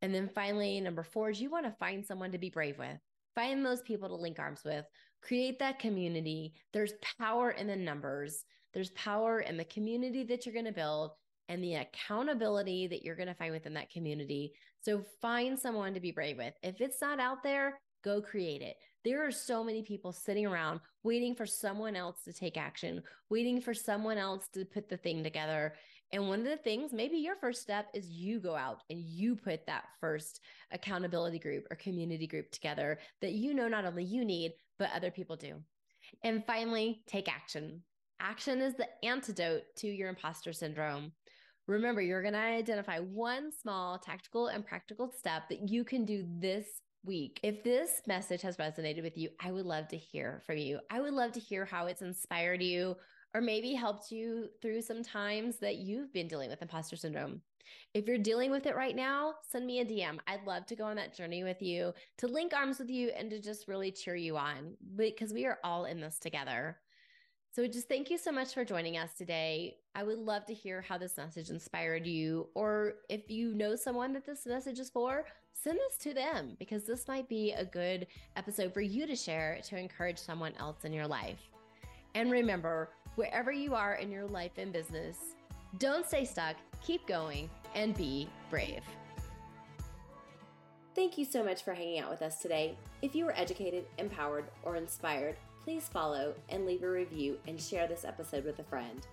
And 0.01 0.15
then 0.15 0.31
finally, 0.33 0.81
number 0.81 1.03
four 1.03 1.31
is 1.31 1.41
you 1.41 1.51
want 1.51 1.67
to 1.67 1.73
find 1.73 2.07
someone 2.07 2.31
to 2.31 2.39
be 2.39 2.51
brave 2.51 2.79
with. 2.79 3.01
Find 3.35 3.67
those 3.67 3.83
people 3.83 4.09
to 4.11 4.15
link 4.15 4.39
arms 4.39 4.61
with, 4.65 4.85
create 5.21 5.59
that 5.59 5.81
community. 5.81 6.55
There's 6.73 6.93
power 7.19 7.51
in 7.51 7.67
the 7.67 7.75
numbers. 7.75 8.45
There's 8.75 8.91
power 8.91 9.41
in 9.41 9.57
the 9.57 9.65
community 9.65 10.23
that 10.23 10.47
you're 10.47 10.53
going 10.53 10.67
to 10.67 10.73
build 10.73 11.11
and 11.51 11.63
the 11.63 11.75
accountability 11.75 12.87
that 12.87 13.03
you're 13.03 13.17
going 13.17 13.29
to 13.29 13.35
find 13.35 13.53
within 13.53 13.75
that 13.75 13.91
community. 13.91 14.53
So 14.83 15.05
find 15.21 15.59
someone 15.59 15.93
to 15.95 16.01
be 16.01 16.13
brave 16.13 16.39
with. 16.39 16.55
If 16.63 16.81
it's 16.81 17.01
not 17.01 17.19
out 17.19 17.43
there, 17.43 17.81
go 18.05 18.23
create 18.23 18.63
it. 18.63 18.77
There 19.05 19.27
are 19.27 19.33
so 19.33 19.65
many 19.65 19.83
people 19.83 20.13
sitting 20.13 20.47
around 20.47 20.79
waiting 21.03 21.35
for 21.35 21.47
someone 21.47 21.97
else 21.97 22.23
to 22.25 22.33
take 22.33 22.57
action, 22.57 23.03
waiting 23.31 23.61
for 23.61 23.75
someone 23.75 24.17
else 24.17 24.47
to 24.55 24.65
put 24.65 24.89
the 24.89 24.97
thing 24.97 25.25
together. 25.25 25.75
And 26.13 26.29
one 26.29 26.39
of 26.39 26.45
the 26.45 26.57
things, 26.57 26.93
maybe 26.93 27.17
your 27.17 27.37
first 27.37 27.63
step 27.63 27.87
is 27.95 28.09
you 28.09 28.39
go 28.39 28.55
out 28.55 28.83
and 28.89 29.01
you 29.01 29.35
put 29.35 29.67
that 29.67 29.85
first 30.01 30.41
accountability 30.71 31.41
group 31.41 31.67
or 31.69 31.77
community 31.77 32.29
group 32.29 32.53
together 32.53 32.99
that 33.23 33.33
you 33.33 33.55
know 33.55 33.67
not 33.67 33.85
only 33.85 34.05
you 34.05 34.25
need, 34.25 34.53
but 34.79 34.91
other 34.95 35.11
people 35.11 35.37
do. 35.37 35.57
And 36.23 36.45
finally, 36.47 37.03
take 37.09 37.29
action. 37.29 37.83
Action 38.21 38.61
is 38.61 38.75
the 38.75 38.89
antidote 39.03 39.63
to 39.79 39.89
your 39.89 40.11
imposter 40.11 40.53
syndrome. 40.53 41.13
Remember, 41.71 42.01
you're 42.03 42.21
going 42.21 42.35
to 42.35 42.41
identify 42.41 42.99
one 42.99 43.53
small 43.53 43.97
tactical 43.97 44.49
and 44.49 44.67
practical 44.67 45.09
step 45.09 45.49
that 45.49 45.69
you 45.69 45.85
can 45.85 46.05
do 46.05 46.27
this 46.41 46.67
week. 47.05 47.39
If 47.45 47.63
this 47.63 48.03
message 48.09 48.43
has 48.43 48.57
resonated 48.57 49.05
with 49.05 49.17
you, 49.17 49.29
I 49.39 49.53
would 49.53 49.67
love 49.67 49.87
to 49.89 49.97
hear 49.97 50.43
from 50.45 50.57
you. 50.57 50.81
I 50.91 51.01
would 51.01 51.15
love 51.15 51.31
to 51.31 51.39
hear 51.39 51.65
how 51.65 51.87
it's 51.87 52.03
inspired 52.03 52.61
you 52.61 52.97
or 53.35 53.41
maybe 53.41 53.73
helped 53.73 54.11
you 54.11 54.49
through 54.61 54.83
some 54.83 55.05
times 55.05 55.59
that 55.61 55.77
you've 55.77 56.13
been 56.13 56.27
dealing 56.27 56.51
with 56.51 56.61
imposter 56.61 56.97
syndrome. 56.97 57.41
If 57.95 58.09
you're 58.09 58.19
dealing 58.19 58.51
with 58.51 58.67
it 58.67 58.75
right 58.75 58.97
now, 58.97 59.35
send 59.49 59.65
me 59.65 59.79
a 59.79 59.85
DM. 59.85 60.19
I'd 60.27 60.45
love 60.45 60.67
to 60.67 60.75
go 60.75 60.87
on 60.87 60.97
that 60.97 61.15
journey 61.15 61.45
with 61.45 61.63
you, 61.63 61.95
to 62.19 62.27
link 62.27 62.53
arms 62.53 62.81
with 62.81 62.91
you, 62.91 63.11
and 63.17 63.31
to 63.31 63.41
just 63.41 63.69
really 63.69 63.93
cheer 63.93 64.17
you 64.17 64.37
on 64.37 64.77
because 64.97 65.33
we 65.33 65.47
are 65.47 65.61
all 65.63 65.85
in 65.85 66.01
this 66.01 66.19
together. 66.19 66.79
So, 67.53 67.67
just 67.67 67.89
thank 67.89 68.11
you 68.11 68.17
so 68.17 68.31
much 68.31 68.55
for 68.55 68.65
joining 68.65 68.97
us 68.97 69.11
today. 69.19 69.77
I 69.97 70.05
would 70.05 70.19
love 70.19 70.47
to 70.47 70.55
hear 70.55 70.83
how 70.83 70.99
this 70.99 71.17
message 71.17 71.51
inspired 71.51 72.07
you, 72.07 72.47
or 72.55 72.95
if 73.09 73.29
you 73.29 73.55
know 73.55 73.75
someone 73.75 74.13
that 74.13 74.25
this 74.25 74.47
message 74.47 74.79
is 74.79 74.89
for, 74.89 75.25
send 75.53 75.77
this 75.77 75.99
to 75.99 76.15
them 76.15 76.55
because 76.61 76.85
this 76.85 77.09
might 77.09 77.29
be 77.29 77.51
a 77.51 77.65
good 77.65 78.07
episode 78.37 78.73
for 78.73 78.81
you 78.81 79.05
to 79.05 79.17
share 79.17 79.59
to 79.65 79.77
encourage 79.77 80.19
someone 80.19 80.53
else 80.61 80.85
in 80.85 80.93
your 80.93 81.09
life. 81.09 81.41
And 82.15 82.31
remember, 82.31 82.91
wherever 83.17 83.51
you 83.51 83.75
are 83.75 83.95
in 83.95 84.13
your 84.13 84.27
life 84.27 84.53
and 84.57 84.73
business, 84.73 85.17
don't 85.79 86.07
stay 86.07 86.25
stuck, 86.25 86.55
keep 86.81 87.05
going, 87.09 87.51
and 87.75 87.97
be 87.97 88.29
brave. 88.49 88.85
Thank 90.95 91.19
you 91.19 91.25
so 91.25 91.43
much 91.43 91.65
for 91.65 91.75
hanging 91.75 91.99
out 91.99 92.11
with 92.11 92.23
us 92.23 92.41
today. 92.41 92.77
If 93.03 93.17
you 93.17 93.25
were 93.25 93.37
educated, 93.37 93.87
empowered, 93.99 94.45
or 94.63 94.77
inspired, 94.77 95.37
please 95.71 95.87
follow 95.87 96.35
and 96.49 96.67
leave 96.67 96.83
a 96.83 96.91
review 96.91 97.39
and 97.47 97.61
share 97.61 97.87
this 97.87 98.05
episode 98.05 98.45
with 98.45 98.59
a 98.59 98.65
friend. 98.65 99.07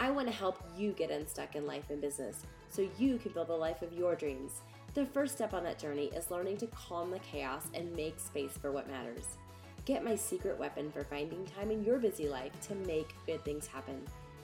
I 0.00 0.10
want 0.10 0.26
to 0.26 0.34
help 0.34 0.60
you 0.76 0.90
get 0.90 1.12
unstuck 1.12 1.54
in 1.54 1.68
life 1.68 1.88
and 1.88 2.00
business 2.00 2.44
so 2.68 2.88
you 2.98 3.16
can 3.18 3.30
build 3.30 3.46
the 3.46 3.52
life 3.52 3.80
of 3.80 3.92
your 3.92 4.16
dreams. 4.16 4.62
The 4.94 5.06
first 5.06 5.36
step 5.36 5.54
on 5.54 5.62
that 5.62 5.78
journey 5.78 6.06
is 6.06 6.32
learning 6.32 6.56
to 6.56 6.66
calm 6.66 7.12
the 7.12 7.20
chaos 7.20 7.68
and 7.74 7.94
make 7.94 8.18
space 8.18 8.58
for 8.60 8.72
what 8.72 8.90
matters. 8.90 9.36
Get 9.84 10.02
my 10.02 10.16
secret 10.16 10.58
weapon 10.58 10.90
for 10.90 11.04
finding 11.04 11.46
time 11.46 11.70
in 11.70 11.84
your 11.84 12.00
busy 12.00 12.28
life 12.28 12.58
to 12.62 12.74
make 12.74 13.14
good 13.24 13.44
things 13.44 13.68
happen. 13.68 14.02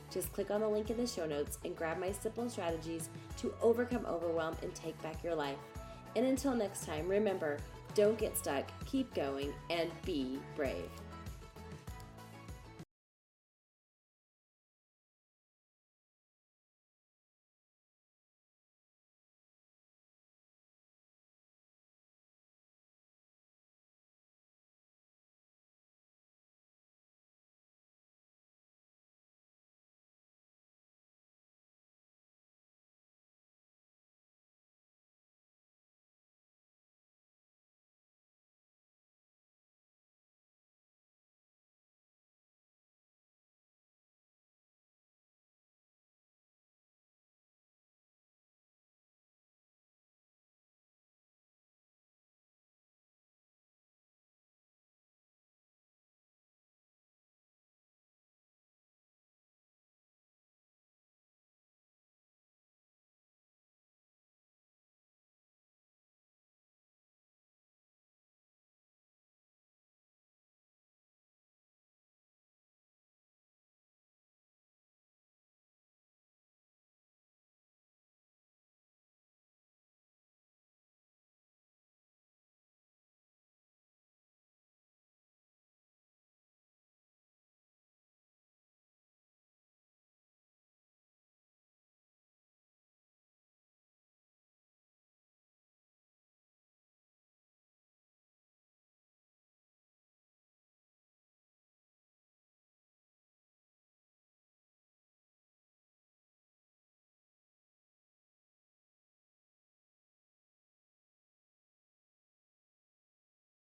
Just 0.08 0.32
click 0.32 0.52
on 0.52 0.60
the 0.60 0.68
link 0.68 0.90
in 0.90 0.96
the 0.96 1.04
show 1.04 1.26
notes 1.26 1.58
and 1.64 1.74
grab 1.74 1.98
my 1.98 2.12
simple 2.12 2.48
strategies 2.48 3.10
to 3.38 3.52
overcome 3.60 4.06
overwhelm 4.06 4.54
and 4.62 4.72
take 4.72 5.02
back 5.02 5.24
your 5.24 5.34
life. 5.34 5.58
And 6.14 6.26
until 6.26 6.54
next 6.54 6.86
time, 6.86 7.08
remember 7.08 7.58
don't 7.96 8.18
get 8.18 8.38
stuck, 8.38 8.66
keep 8.84 9.12
going, 9.14 9.52
and 9.68 9.90
be 10.04 10.38
brave. 10.54 10.90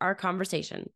Our 0.00 0.14
conversation. 0.14 0.90